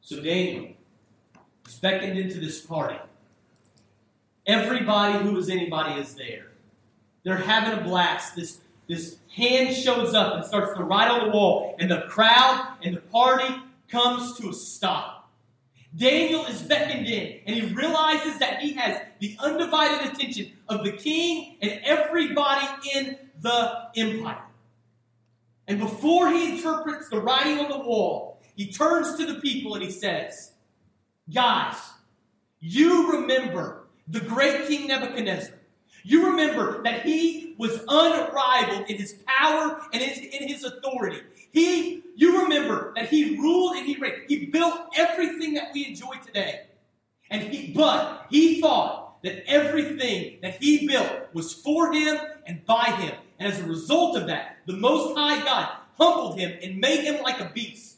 So 0.00 0.20
Daniel 0.20 0.72
is 1.68 1.76
beckoned 1.76 2.18
into 2.18 2.40
this 2.40 2.60
party. 2.60 2.98
Everybody 4.44 5.22
who 5.22 5.38
is 5.38 5.48
anybody 5.48 6.00
is 6.00 6.16
there. 6.16 6.48
They're 7.22 7.36
having 7.36 7.78
a 7.78 7.82
blast. 7.84 8.34
This, 8.34 8.58
this 8.90 9.18
hand 9.36 9.74
shows 9.76 10.14
up 10.14 10.34
and 10.34 10.44
starts 10.44 10.76
to 10.76 10.82
write 10.82 11.08
on 11.08 11.28
the 11.28 11.32
wall, 11.32 11.76
and 11.78 11.88
the 11.88 12.02
crowd 12.08 12.76
and 12.82 12.96
the 12.96 13.00
party 13.00 13.54
comes 13.88 14.36
to 14.38 14.48
a 14.48 14.52
stop. 14.52 15.30
Daniel 15.96 16.44
is 16.46 16.60
beckoned 16.62 17.06
in, 17.06 17.38
and 17.46 17.54
he 17.54 17.72
realizes 17.72 18.40
that 18.40 18.60
he 18.60 18.72
has 18.72 19.00
the 19.20 19.36
undivided 19.38 20.12
attention 20.12 20.50
of 20.68 20.84
the 20.84 20.90
king 20.90 21.56
and 21.62 21.80
everybody 21.84 22.66
in 22.92 23.16
the 23.40 23.90
empire. 23.96 24.42
And 25.68 25.78
before 25.78 26.28
he 26.30 26.56
interprets 26.56 27.08
the 27.10 27.20
writing 27.20 27.60
on 27.60 27.70
the 27.70 27.78
wall, 27.78 28.40
he 28.56 28.72
turns 28.72 29.14
to 29.18 29.24
the 29.24 29.40
people 29.40 29.74
and 29.74 29.84
he 29.84 29.90
says, 29.92 30.50
Guys, 31.32 31.76
you 32.58 33.12
remember 33.12 33.84
the 34.08 34.18
great 34.18 34.66
King 34.66 34.88
Nebuchadnezzar. 34.88 35.59
You 36.02 36.30
remember 36.30 36.82
that 36.82 37.02
he 37.02 37.54
was 37.58 37.80
unrivaled 37.88 38.88
in 38.88 38.96
his 38.96 39.22
power 39.26 39.80
and 39.92 40.02
in 40.02 40.48
his 40.48 40.64
authority. 40.64 41.20
He, 41.52 42.02
you 42.16 42.42
remember 42.42 42.92
that 42.96 43.08
he 43.08 43.36
ruled 43.36 43.76
and 43.76 43.86
he 43.86 43.96
reigned. 43.96 44.22
He 44.28 44.46
built 44.46 44.74
everything 44.96 45.54
that 45.54 45.72
we 45.74 45.86
enjoy 45.86 46.14
today. 46.24 46.62
And 47.30 47.42
he, 47.42 47.72
but 47.72 48.26
he 48.30 48.60
thought 48.60 49.22
that 49.22 49.48
everything 49.48 50.38
that 50.42 50.62
he 50.62 50.86
built 50.86 51.10
was 51.32 51.52
for 51.52 51.92
him 51.92 52.16
and 52.46 52.64
by 52.64 52.84
him. 52.84 53.14
And 53.38 53.52
as 53.52 53.60
a 53.60 53.64
result 53.64 54.16
of 54.16 54.26
that, 54.28 54.58
the 54.66 54.76
Most 54.76 55.16
High 55.16 55.44
God 55.44 55.68
humbled 55.98 56.38
him 56.38 56.58
and 56.62 56.78
made 56.78 57.04
him 57.04 57.22
like 57.22 57.40
a 57.40 57.50
beast. 57.52 57.96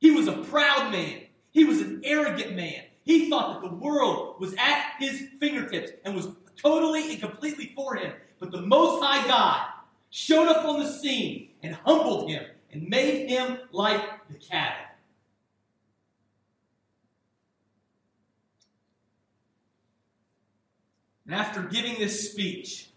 He 0.00 0.10
was 0.10 0.26
a 0.26 0.32
proud 0.32 0.90
man. 0.90 1.22
He 1.50 1.64
was 1.64 1.80
an 1.80 2.00
arrogant 2.04 2.56
man. 2.56 2.82
He 3.04 3.28
thought 3.28 3.60
that 3.60 3.68
the 3.68 3.74
world 3.74 4.40
was 4.40 4.54
at 4.54 4.92
his 4.98 5.28
fingertips 5.40 5.92
and 6.04 6.14
was 6.14 6.28
totally 6.56 7.12
and 7.12 7.20
completely 7.20 7.72
for 7.74 7.96
him. 7.96 8.12
But 8.38 8.52
the 8.52 8.62
Most 8.62 9.02
High 9.02 9.26
God 9.26 9.68
showed 10.10 10.48
up 10.48 10.64
on 10.64 10.80
the 10.80 10.90
scene 10.90 11.50
and 11.62 11.74
humbled 11.74 12.30
him 12.30 12.44
and 12.70 12.88
made 12.88 13.28
him 13.28 13.58
like 13.72 14.02
the 14.28 14.34
cattle. 14.34 14.86
And 21.26 21.34
after 21.34 21.62
giving 21.62 21.94
this 21.98 22.30
speech, 22.30 22.88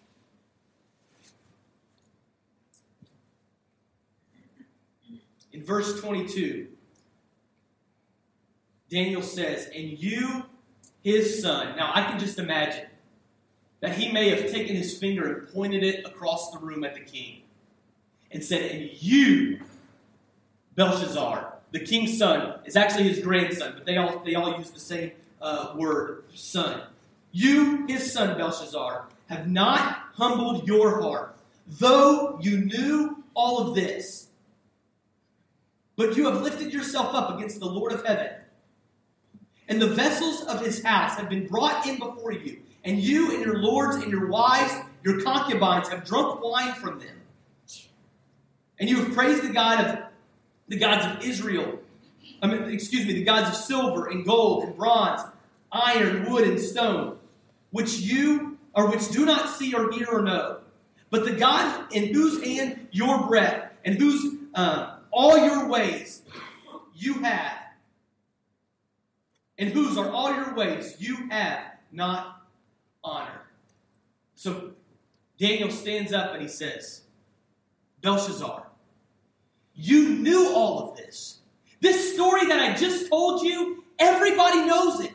in 5.53 5.63
verse 5.63 5.99
22, 6.01 6.67
Daniel 8.95 9.21
says, 9.21 9.69
And 9.75 10.01
you, 10.01 10.45
his 11.03 11.41
son. 11.41 11.75
Now, 11.75 11.91
I 11.93 12.03
can 12.03 12.17
just 12.17 12.39
imagine 12.39 12.85
that 13.81 13.97
he 13.97 14.09
may 14.09 14.29
have 14.29 14.49
taken 14.49 14.73
his 14.73 14.97
finger 14.97 15.33
and 15.33 15.53
pointed 15.53 15.83
it 15.83 16.05
across 16.05 16.51
the 16.51 16.59
room 16.59 16.85
at 16.85 16.93
the 16.93 17.01
king 17.01 17.41
and 18.31 18.41
said, 18.41 18.71
And 18.71 18.89
you, 19.03 19.59
Belshazzar, 20.75 21.55
the 21.71 21.81
king's 21.81 22.17
son, 22.17 22.59
is 22.63 22.77
actually 22.77 23.09
his 23.09 23.19
grandson, 23.19 23.73
but 23.75 23.85
they 23.85 23.97
all, 23.97 24.19
they 24.23 24.35
all 24.35 24.57
use 24.57 24.71
the 24.71 24.79
same 24.79 25.11
uh, 25.41 25.73
word, 25.75 26.23
son. 26.33 26.83
You, 27.33 27.85
his 27.87 28.13
son 28.13 28.37
Belshazzar, 28.37 29.07
have 29.27 29.49
not 29.49 30.03
humbled 30.13 30.65
your 30.69 31.01
heart, 31.01 31.35
though 31.67 32.39
you 32.41 32.59
knew 32.59 33.25
all 33.33 33.67
of 33.67 33.75
this. 33.75 34.27
But 35.97 36.15
you 36.15 36.31
have 36.31 36.41
lifted 36.41 36.73
yourself 36.73 37.13
up 37.13 37.35
against 37.35 37.59
the 37.59 37.65
Lord 37.65 37.91
of 37.91 38.05
heaven 38.05 38.29
and 39.67 39.81
the 39.81 39.87
vessels 39.87 40.41
of 40.43 40.63
his 40.63 40.83
house 40.83 41.17
have 41.17 41.29
been 41.29 41.47
brought 41.47 41.87
in 41.87 41.97
before 41.97 42.31
you, 42.31 42.61
and 42.83 42.99
you 42.99 43.33
and 43.33 43.43
your 43.43 43.57
lords 43.57 43.95
and 43.97 44.11
your 44.11 44.27
wives, 44.27 44.73
your 45.03 45.21
concubines, 45.21 45.89
have 45.89 46.05
drunk 46.05 46.43
wine 46.43 46.73
from 46.73 46.99
them. 46.99 47.21
And 48.79 48.89
you 48.89 48.97
have 49.03 49.13
praised 49.13 49.43
the 49.43 49.53
God 49.53 49.85
of 49.85 50.03
the 50.67 50.77
gods 50.77 51.05
of 51.05 51.27
Israel. 51.27 51.79
I 52.41 52.47
mean, 52.47 52.63
excuse 52.63 53.05
me, 53.05 53.13
the 53.13 53.23
gods 53.23 53.49
of 53.49 53.55
silver 53.55 54.07
and 54.07 54.25
gold 54.25 54.65
and 54.65 54.77
bronze, 54.77 55.21
iron, 55.71 56.29
wood, 56.29 56.47
and 56.47 56.59
stone, 56.59 57.17
which 57.71 57.97
you 57.99 58.57
or 58.73 58.89
which 58.89 59.09
do 59.09 59.25
not 59.25 59.49
see 59.49 59.73
or 59.73 59.91
hear 59.91 60.07
or 60.11 60.21
know. 60.21 60.59
But 61.09 61.25
the 61.25 61.31
God 61.31 61.93
in 61.93 62.13
whose 62.13 62.43
hand 62.43 62.87
your 62.91 63.25
breath 63.27 63.71
and 63.85 63.95
whose 63.95 64.35
uh, 64.53 64.97
all 65.11 65.37
your 65.37 65.69
ways 65.69 66.23
you 66.95 67.13
have 67.23 67.64
and 69.57 69.69
whose 69.69 69.97
are 69.97 70.09
all 70.09 70.33
your 70.33 70.53
ways 70.53 70.95
you 70.99 71.29
have 71.29 71.63
not 71.91 72.41
honored. 73.03 73.41
So 74.35 74.71
Daniel 75.37 75.71
stands 75.71 76.13
up 76.13 76.33
and 76.33 76.41
he 76.41 76.47
says, 76.47 77.01
Belshazzar, 78.01 78.67
you 79.73 80.09
knew 80.09 80.53
all 80.53 80.89
of 80.89 80.97
this. 80.97 81.39
This 81.81 82.13
story 82.13 82.45
that 82.47 82.59
I 82.59 82.75
just 82.75 83.09
told 83.09 83.43
you, 83.43 83.83
everybody 83.99 84.65
knows 84.65 85.01
it. 85.01 85.11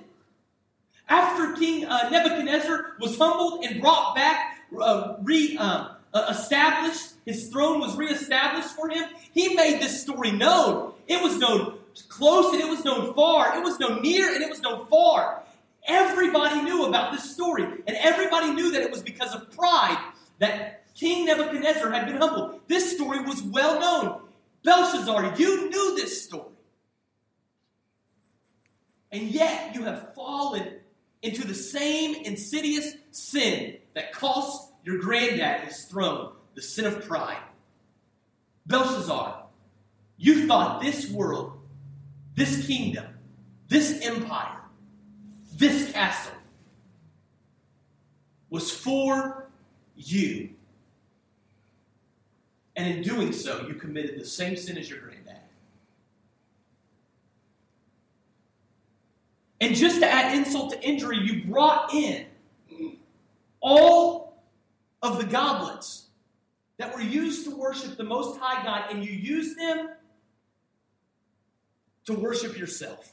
After 1.09 1.55
King 1.55 1.87
uh, 1.87 2.09
Nebuchadnezzar 2.11 2.97
was 3.01 3.19
humbled 3.19 3.65
and 3.65 3.81
brought 3.81 4.15
back, 4.15 4.63
uh, 4.81 5.17
re 5.23 5.57
uh, 5.59 5.95
uh 6.15 6.27
established, 6.31 7.15
his 7.25 7.49
throne 7.49 7.81
was 7.81 7.97
reestablished 7.97 8.71
for 8.71 8.89
him, 8.89 9.05
he 9.33 9.55
made 9.55 9.81
this 9.81 10.01
story 10.01 10.31
known. 10.31 10.93
It 11.09 11.23
was 11.23 11.39
known 11.39 11.80
close 12.09 12.53
and 12.53 12.61
it 12.61 12.69
was 12.69 12.85
known 12.85 13.15
far. 13.15 13.57
It 13.57 13.63
was 13.63 13.79
known 13.79 14.03
near 14.03 14.35
and 14.35 14.43
it 14.43 14.49
was 14.49 14.61
known 14.61 14.87
far. 14.87 15.45
Everybody 15.87 16.63
knew 16.63 16.87
about 16.87 17.13
this 17.13 17.33
story, 17.33 17.65
and 17.65 17.97
everybody 17.97 18.53
knew 18.53 18.71
that 18.73 18.83
it 18.83 18.91
was 18.91 19.03
because 19.03 19.35
of 19.35 19.51
pride 19.51 19.99
that 20.39 20.95
King 20.95 21.25
Nebuchadnezzar 21.25 21.91
had 21.91 22.07
been 22.07 22.17
humbled. 22.17 22.61
This 22.69 22.95
story 22.95 23.21
was 23.23 23.43
well 23.43 23.81
known. 23.81 24.21
Belshazzar, 24.63 25.37
you 25.39 25.71
knew 25.71 25.97
this 25.97 26.23
story. 26.23 26.45
And 29.13 29.23
yet 29.23 29.75
you 29.75 29.85
have 29.85 30.15
fallen 30.15 30.81
into 31.23 31.47
the 31.47 31.55
same 31.55 32.15
insidious 32.25 32.95
sin 33.11 33.79
that 33.95 34.13
cost 34.13 34.73
your 34.85 34.99
granddad 34.99 35.63
his 35.63 35.85
throne, 35.85 36.33
the 36.55 36.63
sin 36.63 36.87
of 36.87 37.07
pride. 37.07 37.43
Belshazzar, 38.67 39.47
you 40.17 40.47
thought 40.47 40.81
this 40.81 41.11
world 41.11 41.60
this 42.35 42.67
kingdom, 42.67 43.07
this 43.69 44.01
empire, 44.03 44.61
this 45.57 45.93
castle 45.93 46.33
was 48.49 48.71
for 48.71 49.49
you. 49.97 50.51
And 52.77 52.89
in 52.89 53.03
doing 53.03 53.33
so, 53.33 53.67
you 53.67 53.75
committed 53.75 54.19
the 54.19 54.25
same 54.25 54.57
sin 54.57 54.79
as 54.79 54.89
your 54.89 55.01
granddad. 55.01 55.37
And 59.61 59.75
just 59.75 60.01
to 60.01 60.11
add 60.11 60.35
insult 60.35 60.73
to 60.73 60.83
injury, 60.83 61.19
you 61.19 61.45
brought 61.45 61.93
in 61.93 62.27
all 63.61 64.43
of 65.03 65.19
the 65.19 65.25
goblets 65.25 66.07
that 66.79 66.95
were 66.95 67.03
used 67.03 67.45
to 67.45 67.55
worship 67.55 67.99
the 67.99 68.05
Most 68.05 68.41
High 68.41 68.65
God, 68.65 68.91
and 68.91 69.05
you 69.05 69.13
used 69.13 69.59
them 69.59 69.91
to 72.07 72.15
worship 72.15 72.59
yourself. 72.59 73.13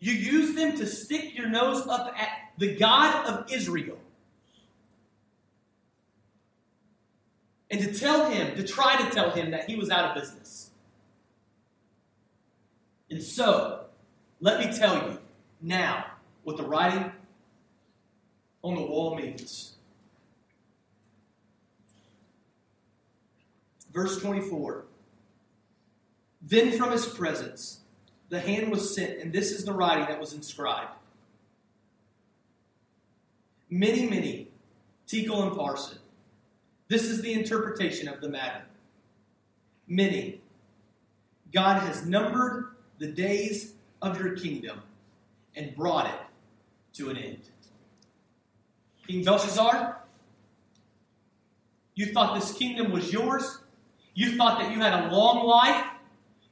You 0.00 0.12
use 0.12 0.54
them 0.54 0.76
to 0.76 0.86
stick 0.86 1.36
your 1.36 1.48
nose 1.48 1.86
up 1.86 2.14
at 2.18 2.28
the 2.58 2.76
God 2.76 3.26
of 3.26 3.50
Israel. 3.50 3.98
And 7.70 7.80
to 7.80 7.98
tell 7.98 8.30
him, 8.30 8.54
to 8.56 8.62
try 8.62 9.02
to 9.02 9.10
tell 9.10 9.30
him 9.30 9.50
that 9.52 9.68
he 9.68 9.76
was 9.76 9.90
out 9.90 10.10
of 10.10 10.22
business. 10.22 10.70
And 13.10 13.22
so, 13.22 13.86
let 14.40 14.60
me 14.60 14.76
tell 14.76 14.94
you 14.94 15.18
now 15.60 16.04
what 16.42 16.56
the 16.56 16.64
writing 16.64 17.10
on 18.62 18.74
the 18.74 18.82
wall 18.82 19.16
means. 19.16 19.74
Verse 23.92 24.20
24. 24.20 24.84
Then 26.46 26.72
from 26.72 26.92
his 26.92 27.06
presence 27.06 27.80
the 28.28 28.40
hand 28.40 28.70
was 28.70 28.94
sent, 28.94 29.20
and 29.20 29.32
this 29.32 29.50
is 29.50 29.64
the 29.64 29.72
writing 29.72 30.06
that 30.06 30.20
was 30.20 30.32
inscribed. 30.32 30.92
Mene, 33.70 34.10
mene, 34.10 34.46
tekel 35.06 35.42
and 35.42 35.56
Parsin. 35.56 35.98
This 36.88 37.04
is 37.04 37.22
the 37.22 37.32
interpretation 37.32 38.08
of 38.08 38.20
the 38.20 38.28
matter. 38.28 38.62
Mene. 39.88 40.40
God 41.52 41.80
has 41.82 42.06
numbered 42.06 42.74
the 42.98 43.06
days 43.06 43.74
of 44.02 44.20
your 44.20 44.36
kingdom 44.36 44.82
and 45.56 45.74
brought 45.74 46.06
it 46.06 46.20
to 46.94 47.10
an 47.10 47.16
end. 47.16 47.40
King 49.06 49.24
Belshazzar, 49.24 49.98
you 51.94 52.06
thought 52.06 52.34
this 52.34 52.52
kingdom 52.52 52.90
was 52.90 53.12
yours. 53.12 53.58
You 54.14 54.36
thought 54.36 54.58
that 54.58 54.72
you 54.72 54.80
had 54.80 55.04
a 55.04 55.14
long 55.14 55.46
life. 55.46 55.86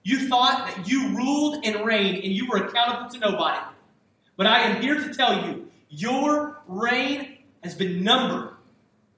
You 0.03 0.29
thought 0.29 0.67
that 0.67 0.89
you 0.89 1.17
ruled 1.17 1.65
and 1.65 1.85
reigned 1.85 2.25
and 2.25 2.33
you 2.33 2.49
were 2.49 2.67
accountable 2.67 3.11
to 3.11 3.19
nobody. 3.19 3.61
But 4.37 4.47
I 4.47 4.61
am 4.63 4.83
here 4.83 4.97
to 4.97 5.15
tell 5.15 5.47
you, 5.47 5.71
your 5.89 6.63
reign 6.67 7.39
has 7.63 7.75
been 7.75 8.03
numbered. 8.03 8.55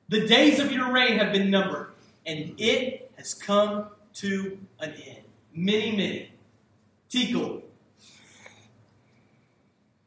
The 0.09 0.27
days 0.27 0.59
of 0.59 0.71
your 0.71 0.93
reign 0.93 1.19
have 1.19 1.33
been 1.33 1.51
numbered, 1.51 1.93
and 2.27 2.55
it 2.59 3.11
has 3.17 3.33
come 3.33 3.87
to 4.15 4.59
an 4.81 4.93
end. 4.93 5.23
Mene, 5.55 5.97
mene. 5.97 6.29
Tekel, 7.09 7.63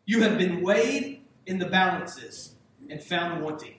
you 0.06 0.22
have 0.22 0.38
been 0.38 0.62
weighed 0.62 1.22
in 1.46 1.58
the 1.58 1.66
balances 1.66 2.56
and 2.90 3.02
found 3.02 3.44
wanting. 3.44 3.76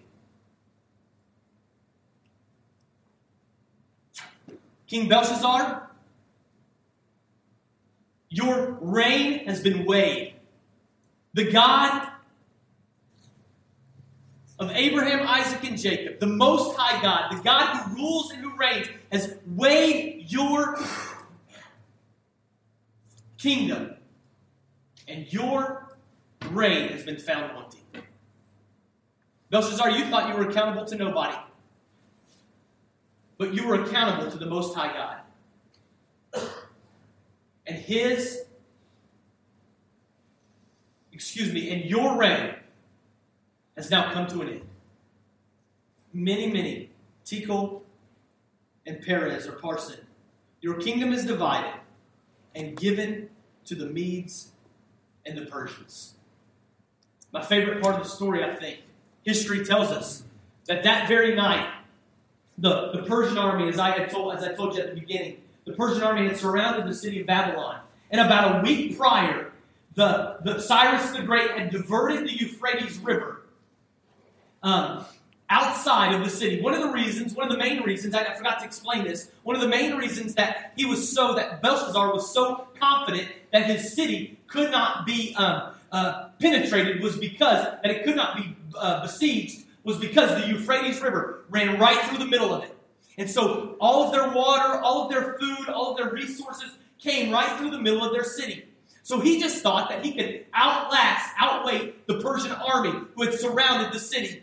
King 4.86 5.08
Belshazzar, 5.08 5.87
your 8.30 8.78
reign 8.80 9.46
has 9.46 9.62
been 9.62 9.86
weighed. 9.86 10.34
The 11.34 11.50
God 11.50 12.08
of 14.58 14.70
Abraham, 14.72 15.26
Isaac, 15.26 15.64
and 15.64 15.78
Jacob, 15.78 16.18
the 16.18 16.26
Most 16.26 16.76
High 16.76 17.00
God, 17.00 17.36
the 17.36 17.42
God 17.42 17.76
who 17.76 17.94
rules 17.94 18.32
and 18.32 18.40
who 18.40 18.56
reigns, 18.56 18.88
has 19.12 19.36
weighed 19.46 20.26
your 20.28 20.78
kingdom, 23.38 23.94
and 25.06 25.32
your 25.32 25.96
reign 26.50 26.88
has 26.88 27.04
been 27.04 27.18
found 27.18 27.54
wanting. 27.54 27.80
Belshazzar, 29.50 29.90
you 29.90 30.04
thought 30.06 30.28
you 30.28 30.34
were 30.34 30.48
accountable 30.48 30.84
to 30.86 30.96
nobody, 30.96 31.36
but 33.38 33.54
you 33.54 33.66
were 33.66 33.82
accountable 33.82 34.30
to 34.30 34.38
the 34.38 34.46
Most 34.46 34.74
High 34.74 34.92
God. 34.92 35.18
And 37.68 37.76
His, 37.76 38.44
excuse 41.12 41.52
me, 41.52 41.70
and 41.70 41.84
your 41.84 42.16
reign 42.16 42.54
has 43.76 43.90
now 43.90 44.10
come 44.12 44.26
to 44.28 44.40
an 44.40 44.48
end. 44.48 44.62
Mene, 46.14 46.50
mene, 46.50 46.88
Tekel 47.26 47.82
and 48.86 49.02
Peres 49.02 49.46
or 49.46 49.52
Parsin, 49.52 50.00
your 50.62 50.80
kingdom 50.80 51.12
is 51.12 51.26
divided 51.26 51.78
and 52.54 52.74
given 52.74 53.28
to 53.66 53.74
the 53.74 53.84
Medes 53.84 54.52
and 55.26 55.36
the 55.36 55.44
Persians. 55.44 56.14
My 57.30 57.44
favorite 57.44 57.82
part 57.82 57.96
of 57.96 58.02
the 58.02 58.08
story, 58.08 58.42
I 58.42 58.54
think, 58.54 58.78
history 59.22 59.62
tells 59.62 59.90
us 59.90 60.24
that 60.66 60.82
that 60.84 61.06
very 61.06 61.34
night, 61.34 61.70
the, 62.56 62.92
the 62.92 63.02
Persian 63.02 63.36
army, 63.36 63.68
as 63.68 63.78
I 63.78 63.90
had 63.90 64.10
told, 64.10 64.34
as 64.34 64.42
I 64.42 64.54
told 64.54 64.74
you 64.74 64.80
at 64.80 64.94
the 64.94 65.00
beginning, 65.00 65.36
the 65.68 65.74
Persian 65.74 66.02
army 66.02 66.26
had 66.26 66.36
surrounded 66.36 66.86
the 66.86 66.94
city 66.94 67.20
of 67.20 67.26
Babylon. 67.26 67.80
And 68.10 68.20
about 68.20 68.60
a 68.60 68.62
week 68.62 68.98
prior, 68.98 69.52
the, 69.94 70.38
the 70.44 70.60
Cyrus 70.60 71.10
the 71.10 71.22
Great 71.22 71.50
had 71.50 71.70
diverted 71.70 72.26
the 72.26 72.32
Euphrates 72.32 72.98
River 72.98 73.42
um, 74.62 75.04
outside 75.50 76.14
of 76.14 76.24
the 76.24 76.30
city. 76.30 76.60
One 76.60 76.74
of 76.74 76.80
the 76.80 76.90
reasons, 76.90 77.34
one 77.34 77.46
of 77.46 77.52
the 77.52 77.58
main 77.58 77.82
reasons, 77.82 78.14
I, 78.14 78.34
forgot 78.34 78.60
to 78.60 78.64
explain 78.64 79.04
this, 79.04 79.30
one 79.42 79.56
of 79.56 79.62
the 79.62 79.68
main 79.68 79.96
reasons 79.96 80.34
that 80.34 80.72
he 80.76 80.86
was 80.86 81.12
so, 81.12 81.34
that 81.34 81.62
Belshazzar 81.62 82.12
was 82.12 82.32
so 82.32 82.68
confident 82.80 83.28
that 83.52 83.66
his 83.66 83.92
city 83.92 84.38
could 84.46 84.70
not 84.70 85.04
be 85.04 85.34
um, 85.36 85.74
uh, 85.92 86.28
penetrated 86.40 87.02
was 87.02 87.16
because, 87.16 87.64
that 87.82 87.90
it 87.90 88.04
could 88.04 88.16
not 88.16 88.36
be 88.36 88.56
uh, 88.78 89.02
besieged, 89.02 89.64
was 89.84 89.96
because 89.96 90.30
the 90.40 90.48
Euphrates 90.48 91.00
River 91.00 91.44
ran 91.50 91.78
right 91.78 91.98
through 92.06 92.18
the 92.18 92.26
middle 92.26 92.54
of 92.54 92.64
it. 92.64 92.77
And 93.18 93.28
so 93.28 93.76
all 93.80 94.04
of 94.04 94.12
their 94.12 94.30
water, 94.30 94.80
all 94.80 95.04
of 95.04 95.10
their 95.10 95.36
food, 95.38 95.68
all 95.68 95.90
of 95.90 95.96
their 95.98 96.10
resources 96.10 96.70
came 96.98 97.32
right 97.32 97.58
through 97.58 97.70
the 97.70 97.80
middle 97.80 98.04
of 98.04 98.12
their 98.12 98.24
city. 98.24 98.64
So 99.02 99.20
he 99.20 99.40
just 99.40 99.62
thought 99.62 99.90
that 99.90 100.04
he 100.04 100.12
could 100.12 100.46
outlast, 100.54 101.30
outweigh 101.36 101.94
the 102.06 102.20
Persian 102.20 102.52
army 102.52 102.92
who 103.14 103.24
had 103.24 103.34
surrounded 103.34 103.92
the 103.92 103.98
city. 103.98 104.42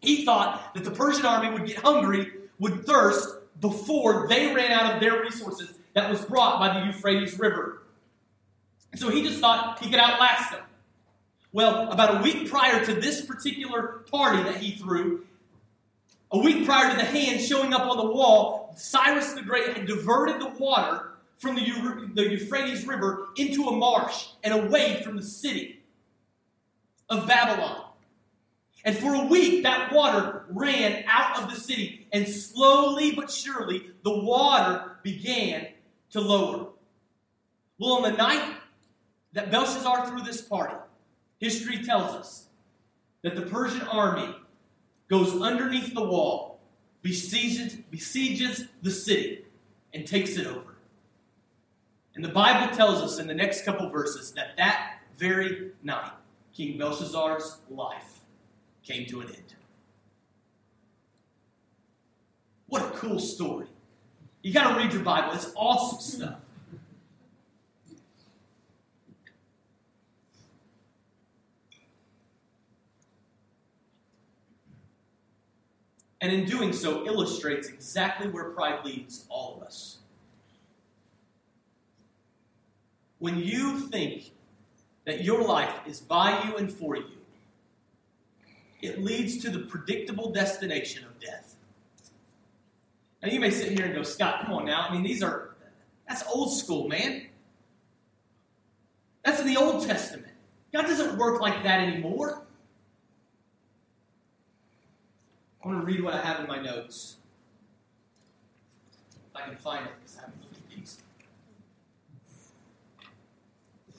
He 0.00 0.24
thought 0.24 0.74
that 0.74 0.84
the 0.84 0.90
Persian 0.90 1.24
army 1.24 1.50
would 1.50 1.66
get 1.66 1.78
hungry, 1.78 2.30
would 2.58 2.84
thirst 2.84 3.36
before 3.60 4.28
they 4.28 4.54
ran 4.54 4.70
out 4.70 4.94
of 4.94 5.00
their 5.00 5.20
resources 5.22 5.72
that 5.94 6.10
was 6.10 6.20
brought 6.24 6.60
by 6.60 6.78
the 6.78 6.86
Euphrates 6.86 7.38
River. 7.38 7.82
So 8.96 9.08
he 9.08 9.22
just 9.22 9.40
thought 9.40 9.78
he 9.78 9.90
could 9.90 9.98
outlast 9.98 10.52
them. 10.52 10.62
Well, 11.52 11.90
about 11.90 12.20
a 12.20 12.22
week 12.22 12.50
prior 12.50 12.84
to 12.84 12.94
this 12.94 13.24
particular 13.24 14.04
party 14.10 14.42
that 14.42 14.56
he 14.56 14.72
threw, 14.72 15.24
a 16.30 16.38
week 16.38 16.64
prior 16.64 16.90
to 16.90 16.96
the 16.96 17.04
hand 17.04 17.40
showing 17.40 17.72
up 17.72 17.86
on 17.86 17.96
the 17.96 18.12
wall, 18.12 18.74
Cyrus 18.76 19.32
the 19.32 19.42
Great 19.42 19.76
had 19.76 19.86
diverted 19.86 20.40
the 20.40 20.50
water 20.58 21.12
from 21.38 21.54
the, 21.54 21.62
Euphrates 21.62 22.86
River 22.86 23.28
into 23.36 23.64
a 23.68 23.72
marsh 23.72 24.28
and 24.42 24.52
away 24.52 25.02
from 25.02 25.16
the 25.16 25.22
city 25.22 25.80
of 27.08 27.26
Babylon. 27.26 27.84
And 28.84 28.96
for 28.96 29.14
a 29.14 29.24
week, 29.24 29.62
that 29.64 29.92
water 29.92 30.44
ran 30.50 31.04
out 31.08 31.42
of 31.42 31.50
the 31.50 31.56
city, 31.60 32.06
and 32.12 32.26
slowly 32.28 33.12
but 33.12 33.30
surely, 33.30 33.90
the 34.02 34.18
water 34.18 34.98
began 35.02 35.68
to 36.10 36.20
lower. 36.20 36.68
Well, 37.78 37.94
on 37.94 38.02
the 38.02 38.16
night 38.16 38.54
that 39.32 39.50
Belshazzar 39.50 40.08
threw 40.08 40.22
this 40.22 40.40
party, 40.40 40.76
history 41.38 41.82
tells 41.84 42.14
us 42.14 42.46
that 43.22 43.36
the 43.36 43.42
Persian 43.42 43.82
army 43.82 44.34
goes 45.08 45.40
underneath 45.40 45.94
the 45.94 46.04
wall, 46.04 46.60
besieges, 47.02 47.76
besieges 47.90 48.66
the 48.82 48.90
city, 48.90 49.44
and 49.94 50.06
takes 50.06 50.36
it 50.36 50.46
over. 50.46 50.76
And 52.14 52.24
the 52.24 52.28
Bible 52.28 52.74
tells 52.74 53.00
us 53.00 53.18
in 53.18 53.26
the 53.26 53.34
next 53.34 53.64
couple 53.64 53.88
verses 53.88 54.32
that 54.32 54.56
that 54.56 54.98
very 55.16 55.70
night, 55.82 56.12
King 56.52 56.78
Belshazzar's 56.78 57.58
life 57.70 58.20
came 58.82 59.06
to 59.06 59.20
an 59.20 59.28
end. 59.28 59.54
What 62.66 62.82
a 62.82 62.90
cool 62.90 63.18
story. 63.18 63.66
You 64.42 64.52
got 64.52 64.74
to 64.74 64.82
read 64.82 64.92
your 64.92 65.02
Bible, 65.02 65.32
it's 65.32 65.52
awesome 65.56 66.00
stuff. 66.00 66.40
And 76.20 76.32
in 76.32 76.44
doing 76.46 76.72
so, 76.72 77.06
illustrates 77.06 77.68
exactly 77.68 78.28
where 78.28 78.50
pride 78.50 78.84
leads 78.84 79.26
all 79.28 79.56
of 79.56 79.62
us. 79.62 79.98
When 83.18 83.38
you 83.38 83.78
think 83.78 84.32
that 85.04 85.24
your 85.24 85.42
life 85.42 85.74
is 85.86 86.00
by 86.00 86.42
you 86.44 86.56
and 86.56 86.72
for 86.72 86.96
you, 86.96 87.04
it 88.80 89.02
leads 89.02 89.38
to 89.38 89.50
the 89.50 89.60
predictable 89.60 90.30
destination 90.30 91.04
of 91.04 91.18
death. 91.20 91.56
Now, 93.22 93.28
you 93.30 93.40
may 93.40 93.50
sit 93.50 93.72
here 93.72 93.86
and 93.86 93.94
go, 93.94 94.02
Scott, 94.04 94.44
come 94.44 94.54
on 94.54 94.66
now. 94.66 94.86
I 94.88 94.92
mean, 94.92 95.02
these 95.02 95.22
are, 95.22 95.56
that's 96.08 96.22
old 96.32 96.56
school, 96.56 96.88
man. 96.88 97.26
That's 99.24 99.40
in 99.40 99.46
the 99.46 99.56
Old 99.56 99.84
Testament. 99.84 100.32
God 100.72 100.82
doesn't 100.82 101.18
work 101.18 101.40
like 101.40 101.62
that 101.64 101.80
anymore. 101.80 102.42
I 105.68 105.70
want 105.72 105.86
to 105.86 105.92
read 105.92 106.02
what 106.02 106.14
I 106.14 106.22
have 106.22 106.40
in 106.40 106.46
my 106.46 106.62
notes. 106.62 107.16
If 109.28 109.36
I 109.36 109.48
can 109.48 109.56
find 109.56 109.84
it, 109.84 109.92
because 110.00 110.16
I 110.16 110.20
haven't 110.22 110.40
looked 110.40 110.56
at 110.56 110.70
these. 110.74 110.98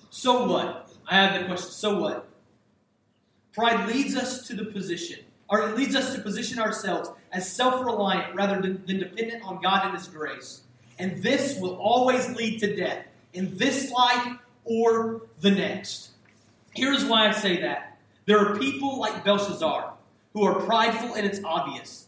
So 0.10 0.48
what? 0.48 0.90
I 1.08 1.14
have 1.14 1.40
the 1.40 1.46
question, 1.46 1.70
so 1.70 2.00
what? 2.00 2.28
Pride 3.54 3.88
leads 3.88 4.16
us 4.16 4.48
to 4.48 4.56
the 4.56 4.66
position, 4.66 5.20
or 5.48 5.70
it 5.70 5.78
leads 5.78 5.96
us 5.96 6.16
to 6.16 6.22
position 6.22 6.58
ourselves 6.58 7.12
as 7.32 7.52
self 7.52 7.86
reliant 7.86 8.34
rather 8.34 8.60
than, 8.60 8.84
than 8.88 8.98
dependent 8.98 9.44
on 9.44 9.62
God 9.62 9.86
and 9.86 9.96
His 9.96 10.08
grace. 10.08 10.62
And 10.98 11.22
this 11.22 11.60
will 11.60 11.76
always 11.76 12.36
lead 12.36 12.62
to 12.62 12.76
death 12.76 13.06
in 13.34 13.56
this 13.60 13.92
life 13.92 14.38
or 14.66 15.22
the 15.42 15.52
next. 15.52 16.10
Here's 16.74 17.06
why 17.06 17.28
I 17.28 17.32
say 17.32 17.62
that. 17.62 18.00
There 18.26 18.40
are 18.40 18.58
people 18.58 19.00
like 19.00 19.24
Belshazzar 19.24 19.94
who 20.34 20.44
are 20.44 20.62
prideful 20.62 21.16
and 21.16 21.26
it's 21.26 21.40
obvious. 21.44 22.08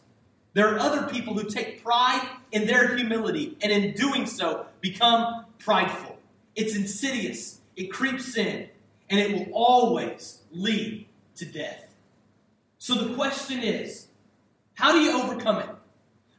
There 0.53 0.73
are 0.73 0.79
other 0.79 1.07
people 1.07 1.33
who 1.33 1.49
take 1.49 1.83
pride 1.83 2.27
in 2.51 2.67
their 2.67 2.95
humility 2.95 3.57
and 3.61 3.71
in 3.71 3.93
doing 3.93 4.25
so 4.25 4.65
become 4.81 5.45
prideful. 5.59 6.17
It's 6.55 6.75
insidious, 6.75 7.61
it 7.75 7.91
creeps 7.91 8.35
in, 8.35 8.67
and 9.09 9.19
it 9.19 9.31
will 9.31 9.53
always 9.53 10.39
lead 10.51 11.07
to 11.35 11.45
death. 11.45 11.85
So 12.77 12.95
the 12.95 13.13
question 13.15 13.59
is, 13.59 14.07
how 14.73 14.91
do 14.91 14.99
you 14.99 15.21
overcome 15.21 15.59
it? 15.59 15.69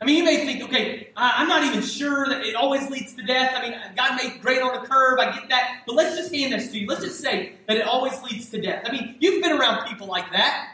I 0.00 0.04
mean, 0.04 0.16
you 0.16 0.24
may 0.24 0.44
think, 0.44 0.64
okay, 0.64 1.10
I'm 1.16 1.46
not 1.46 1.62
even 1.62 1.80
sure 1.80 2.26
that 2.26 2.44
it 2.44 2.56
always 2.56 2.90
leads 2.90 3.14
to 3.14 3.22
death. 3.22 3.54
I 3.56 3.62
mean, 3.62 3.78
God 3.96 4.16
made 4.16 4.42
great 4.42 4.60
on 4.60 4.80
the 4.80 4.86
curve. 4.88 5.20
I 5.20 5.30
get 5.30 5.48
that. 5.50 5.82
But 5.86 5.94
let's 5.94 6.16
just 6.16 6.34
hand 6.34 6.52
this 6.52 6.72
to 6.72 6.78
you. 6.78 6.88
Let's 6.88 7.04
just 7.04 7.20
say 7.20 7.52
that 7.68 7.76
it 7.76 7.86
always 7.86 8.20
leads 8.24 8.50
to 8.50 8.60
death. 8.60 8.82
I 8.84 8.90
mean, 8.90 9.14
you've 9.20 9.40
been 9.40 9.52
around 9.52 9.86
people 9.86 10.08
like 10.08 10.32
that. 10.32 10.71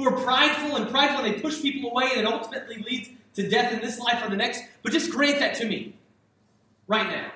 Who 0.00 0.08
are 0.08 0.22
prideful 0.22 0.76
and 0.76 0.88
prideful 0.90 1.24
and 1.24 1.34
they 1.34 1.40
push 1.40 1.60
people 1.60 1.90
away 1.90 2.10
and 2.12 2.20
it 2.20 2.26
ultimately 2.26 2.76
leads 2.78 3.10
to 3.34 3.48
death 3.48 3.72
in 3.72 3.80
this 3.80 3.98
life 3.98 4.24
or 4.24 4.30
the 4.30 4.36
next. 4.36 4.62
But 4.82 4.92
just 4.92 5.10
grant 5.10 5.38
that 5.40 5.54
to 5.56 5.66
me 5.66 5.94
right 6.86 7.06
now. 7.06 7.30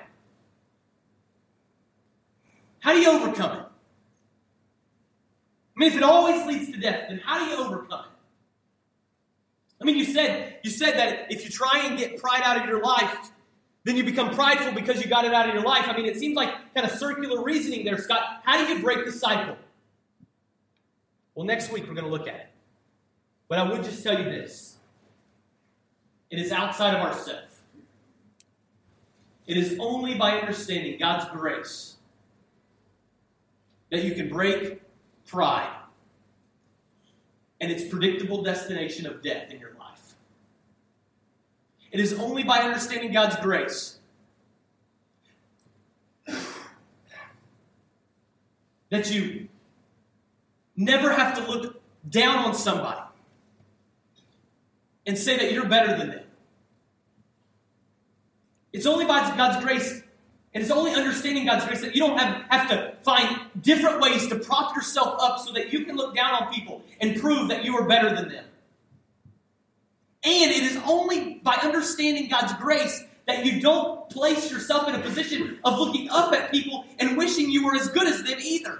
How 2.79 2.93
do 2.93 2.99
you 2.99 3.11
overcome 3.11 3.59
it? 3.59 3.65
I 5.75 5.79
mean, 5.79 5.91
if 5.91 5.97
it 5.97 6.03
always 6.03 6.45
leads 6.45 6.71
to 6.71 6.79
death, 6.79 7.05
then 7.09 7.19
how 7.19 7.39
do 7.39 7.51
you 7.51 7.57
overcome 7.57 8.05
it? 8.05 8.11
I 9.81 9.83
mean, 9.83 9.97
you 9.97 10.05
said 10.05 10.59
you 10.63 10.71
said 10.71 10.95
that 10.95 11.31
if 11.31 11.43
you 11.43 11.51
try 11.51 11.83
and 11.85 11.97
get 11.97 12.19
pride 12.19 12.41
out 12.43 12.57
of 12.57 12.65
your 12.67 12.81
life, 12.81 13.31
then 13.83 13.95
you 13.95 14.03
become 14.03 14.33
prideful 14.33 14.73
because 14.73 15.03
you 15.03 15.09
got 15.09 15.25
it 15.25 15.33
out 15.33 15.47
of 15.47 15.53
your 15.53 15.63
life. 15.63 15.85
I 15.87 15.95
mean, 15.95 16.05
it 16.05 16.17
seems 16.17 16.35
like 16.35 16.49
kind 16.73 16.89
of 16.89 16.97
circular 16.97 17.43
reasoning 17.43 17.85
there, 17.85 17.97
Scott. 17.97 18.41
How 18.43 18.65
do 18.65 18.73
you 18.73 18.81
break 18.81 19.05
the 19.05 19.11
cycle? 19.11 19.57
Well, 21.35 21.45
next 21.45 21.71
week 21.71 21.83
we're 21.87 21.93
going 21.93 22.05
to 22.05 22.11
look 22.11 22.27
at 22.27 22.35
it. 22.35 22.44
But 23.47 23.59
I 23.59 23.69
would 23.69 23.83
just 23.83 24.03
tell 24.03 24.17
you 24.17 24.25
this 24.25 24.77
it 26.29 26.39
is 26.39 26.51
outside 26.51 26.95
of 26.95 27.01
ourselves. 27.01 27.61
It 29.47 29.57
is 29.57 29.77
only 29.79 30.15
by 30.15 30.39
understanding 30.39 30.97
God's 30.99 31.29
grace 31.31 31.95
that 33.91 34.03
you 34.03 34.15
can 34.15 34.27
break 34.27 34.81
pride 35.27 35.71
and 37.61 37.71
its 37.71 37.87
predictable 37.87 38.41
destination 38.41 39.05
of 39.05 39.21
death 39.21 39.51
in 39.51 39.59
your 39.59 39.73
life. 39.79 40.15
It 41.91 41.99
is 41.99 42.13
only 42.13 42.43
by 42.43 42.59
understanding 42.59 43.13
God's 43.13 43.35
grace 43.37 43.99
that 48.89 49.13
you 49.13 49.47
never 50.75 51.11
have 51.13 51.37
to 51.37 51.49
look 51.49 51.81
down 52.09 52.39
on 52.39 52.55
somebody 52.55 53.04
and 55.05 55.17
say 55.17 55.37
that 55.37 55.51
you're 55.51 55.65
better 55.65 55.97
than 55.97 56.09
them. 56.09 56.23
It's 58.73 58.85
only 58.85 59.05
by 59.05 59.35
God's 59.37 59.63
grace 59.63 60.03
and 60.55 60.63
it's 60.63 60.71
only 60.71 60.93
understanding 60.93 61.45
God's 61.45 61.65
grace 61.65 61.81
that 61.81 61.95
you 61.95 62.01
don't 62.01 62.17
have, 62.17 62.45
have 62.49 62.69
to 62.69 62.93
find 63.03 63.41
different 63.61 63.99
ways 63.99 64.27
to 64.27 64.39
prop 64.39 64.73
yourself 64.73 65.17
up 65.19 65.39
so 65.39 65.51
that 65.51 65.73
you 65.73 65.83
can 65.83 65.97
look 65.97 66.15
down 66.15 66.33
on 66.33 66.53
people 66.53 66.81
and 67.01 67.19
prove 67.19 67.49
that 67.49 67.65
you 67.65 67.75
are 67.77 67.85
better 67.85 68.15
than 68.15 68.29
them. 68.29 68.45
And 70.23 70.51
it 70.51 70.63
is 70.63 70.81
only 70.85 71.41
by 71.43 71.55
understanding 71.55 72.29
God's 72.29 72.53
grace 72.53 73.03
that 73.27 73.45
you 73.45 73.59
don't 73.59 74.09
place 74.09 74.49
yourself 74.49 74.87
in 74.87 74.95
a 74.95 74.99
position 74.99 75.59
of 75.65 75.77
looking 75.77 76.09
up 76.09 76.31
at 76.31 76.51
people 76.51 76.85
and 76.99 77.17
wishing 77.17 77.49
you 77.49 77.65
were 77.65 77.75
as 77.75 77.89
good 77.89 78.07
as 78.07 78.23
them 78.23 78.39
either. 78.41 78.79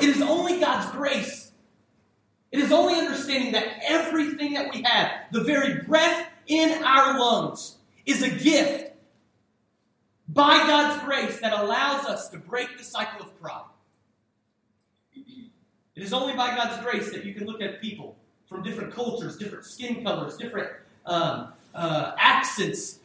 It 0.00 0.08
is 0.08 0.22
only 0.22 0.58
God's 0.58 0.90
grace. 0.92 1.45
It 2.52 2.60
is 2.60 2.72
only 2.72 2.94
understanding 2.94 3.52
that 3.52 3.66
everything 3.86 4.54
that 4.54 4.72
we 4.72 4.82
have, 4.82 5.10
the 5.32 5.42
very 5.42 5.82
breath 5.82 6.28
in 6.46 6.82
our 6.84 7.18
lungs, 7.18 7.76
is 8.04 8.22
a 8.22 8.30
gift 8.30 8.92
by 10.28 10.58
God's 10.58 11.02
grace 11.04 11.40
that 11.40 11.52
allows 11.52 12.06
us 12.06 12.28
to 12.30 12.38
break 12.38 12.78
the 12.78 12.84
cycle 12.84 13.26
of 13.26 13.40
pride. 13.40 13.64
It 15.14 16.02
is 16.02 16.12
only 16.12 16.34
by 16.34 16.54
God's 16.54 16.82
grace 16.84 17.10
that 17.12 17.24
you 17.24 17.34
can 17.34 17.46
look 17.46 17.62
at 17.62 17.80
people 17.80 18.16
from 18.46 18.62
different 18.62 18.92
cultures, 18.92 19.36
different 19.36 19.64
skin 19.64 20.04
colors, 20.04 20.36
different 20.36 20.70
um, 21.06 21.52
uh, 21.74 22.12
accents, 22.18 23.00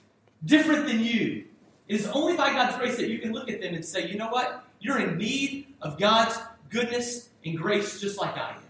different 0.46 0.88
than 0.88 1.00
you. 1.00 1.46
It 1.88 1.96
is 1.96 2.08
only 2.08 2.36
by 2.36 2.54
God's 2.54 2.78
grace 2.78 2.98
that 2.98 3.10
you 3.10 3.20
can 3.20 3.32
look 3.32 3.50
at 3.50 3.62
them 3.62 3.74
and 3.74 3.84
say, 3.84 4.08
you 4.08 4.18
know 4.18 4.30
what? 4.30 4.66
You're 4.80 5.00
in 5.00 5.18
need 5.18 5.68
of 5.82 5.98
God's 5.98 6.38
goodness 6.70 7.30
and 7.46 7.58
grace 7.58 8.00
just 8.00 8.18
like 8.20 8.36
I 8.38 8.52
am. 8.52 8.61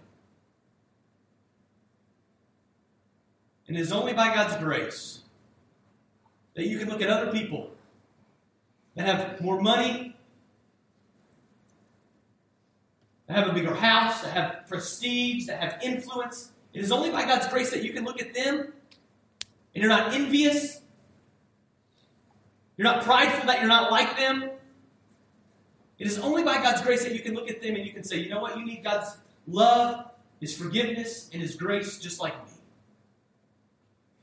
And 3.72 3.78
it 3.78 3.84
is 3.84 3.94
only 3.94 4.12
by 4.12 4.36
God's 4.36 4.58
grace 4.58 5.22
that 6.56 6.68
you 6.68 6.78
can 6.78 6.90
look 6.90 7.02
at 7.02 7.10
other 7.10 7.32
people 7.32 7.72
that 8.98 9.06
have 9.06 9.40
more 9.40 9.62
money, 9.62 10.14
that 13.28 13.38
have 13.38 13.48
a 13.48 13.54
bigger 13.54 13.74
house, 13.74 14.24
that 14.24 14.34
have 14.34 14.68
prestige, 14.68 15.46
that 15.46 15.64
have 15.64 15.82
influence. 15.82 16.52
It 16.74 16.82
is 16.82 16.92
only 16.92 17.12
by 17.12 17.24
God's 17.24 17.48
grace 17.48 17.72
that 17.72 17.82
you 17.82 17.94
can 17.94 18.04
look 18.04 18.20
at 18.20 18.34
them 18.34 18.74
and 19.74 19.82
you're 19.82 19.88
not 19.88 20.14
envious. 20.14 20.82
You're 22.76 22.92
not 22.92 23.06
prideful 23.06 23.48
that 23.48 23.60
you're 23.60 23.70
not 23.70 23.90
like 23.90 24.18
them. 24.18 24.50
It 25.98 26.08
is 26.08 26.20
only 26.20 26.44
by 26.44 26.58
God's 26.58 26.82
grace 26.82 27.06
that 27.06 27.14
you 27.14 27.22
can 27.22 27.36
look 27.36 27.50
at 27.50 27.62
them 27.62 27.76
and 27.76 27.86
you 27.86 27.94
can 27.94 28.04
say, 28.04 28.18
you 28.18 28.28
know 28.28 28.42
what? 28.42 28.58
You 28.58 28.66
need 28.66 28.84
God's 28.84 29.16
love, 29.48 30.12
His 30.42 30.58
forgiveness, 30.58 31.30
and 31.32 31.42
His 31.42 31.56
grace 31.56 32.00
just 32.00 32.20
like 32.20 32.34
me. 32.46 32.51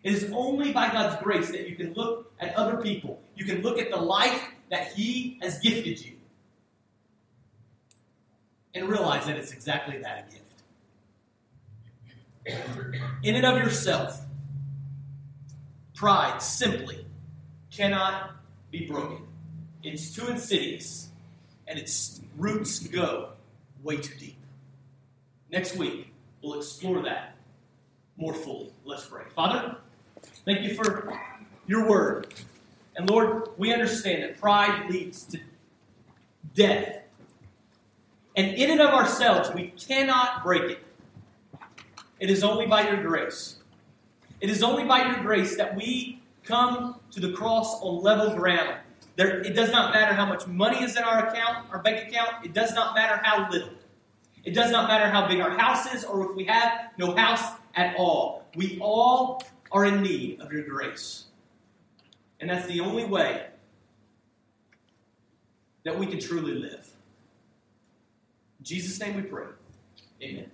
It 0.08 0.14
is 0.14 0.32
only 0.32 0.72
by 0.72 0.90
God's 0.90 1.22
grace 1.22 1.50
that 1.50 1.68
you 1.68 1.76
can 1.76 1.92
look 1.92 2.32
at 2.40 2.56
other 2.56 2.78
people. 2.78 3.20
You 3.36 3.44
can 3.44 3.60
look 3.60 3.78
at 3.78 3.90
the 3.90 3.98
life 3.98 4.42
that 4.70 4.94
He 4.94 5.38
has 5.42 5.58
gifted 5.58 6.02
you 6.02 6.12
and 8.72 8.88
realize 8.88 9.26
that 9.26 9.36
it's 9.36 9.52
exactly 9.52 9.98
that 9.98 10.30
gift. 10.30 10.62
In 13.22 13.34
and 13.34 13.44
of 13.44 13.58
yourself, 13.58 14.18
pride 15.94 16.40
simply 16.40 17.04
cannot 17.70 18.30
be 18.70 18.86
broken. 18.86 19.26
It's 19.82 20.14
too 20.14 20.26
insidious, 20.28 21.10
and 21.66 21.78
its 21.78 22.22
roots 22.38 22.78
go 22.78 23.32
way 23.82 23.98
too 23.98 24.14
deep. 24.18 24.38
Next 25.50 25.76
week, 25.76 26.14
we'll 26.40 26.54
explore 26.54 27.02
that 27.02 27.34
more 28.16 28.32
fully. 28.32 28.72
Let's 28.86 29.04
pray. 29.04 29.24
Father, 29.34 29.76
thank 30.44 30.62
you 30.62 30.74
for 30.74 31.12
your 31.66 31.88
word. 31.88 32.34
And 32.96 33.08
Lord, 33.08 33.50
we 33.56 33.72
understand 33.72 34.22
that 34.22 34.40
pride 34.40 34.90
leads 34.90 35.24
to 35.24 35.38
death. 36.54 37.02
And 38.36 38.54
in 38.54 38.70
and 38.70 38.80
of 38.80 38.90
ourselves, 38.90 39.50
we 39.54 39.68
cannot 39.78 40.42
break 40.42 40.62
it. 40.70 40.78
It 42.20 42.30
is 42.30 42.42
only 42.42 42.66
by 42.66 42.88
your 42.88 43.02
grace. 43.02 43.56
It 44.40 44.50
is 44.50 44.62
only 44.62 44.84
by 44.84 45.06
your 45.06 45.20
grace 45.22 45.56
that 45.56 45.76
we 45.76 46.20
come 46.44 46.96
to 47.12 47.20
the 47.20 47.32
cross 47.32 47.80
on 47.82 48.02
level 48.02 48.34
ground. 48.34 48.78
There, 49.16 49.40
it 49.40 49.54
does 49.54 49.70
not 49.70 49.92
matter 49.92 50.14
how 50.14 50.26
much 50.26 50.46
money 50.46 50.82
is 50.82 50.96
in 50.96 51.02
our 51.02 51.28
account, 51.28 51.66
our 51.72 51.82
bank 51.82 52.08
account. 52.08 52.44
It 52.44 52.52
does 52.52 52.72
not 52.72 52.94
matter 52.94 53.20
how 53.22 53.50
little. 53.50 53.70
It 54.44 54.54
does 54.54 54.70
not 54.70 54.88
matter 54.88 55.10
how 55.10 55.26
big 55.28 55.40
our 55.40 55.50
house 55.50 55.92
is 55.92 56.04
or 56.04 56.30
if 56.30 56.36
we 56.36 56.44
have 56.44 56.90
no 56.96 57.14
house 57.14 57.58
at 57.74 57.96
all. 57.96 58.44
We 58.54 58.78
all 58.80 59.42
are 59.70 59.84
in 59.84 60.02
need 60.02 60.40
of 60.40 60.52
your 60.52 60.62
grace. 60.62 61.24
And 62.40 62.48
that's 62.48 62.66
the 62.66 62.80
only 62.80 63.04
way 63.04 63.46
that 65.84 65.98
we 65.98 66.06
can 66.06 66.20
truly 66.20 66.54
live. 66.54 66.90
In 68.58 68.64
Jesus' 68.64 69.00
name 69.00 69.16
we 69.16 69.22
pray. 69.22 69.46
Amen. 70.22 70.50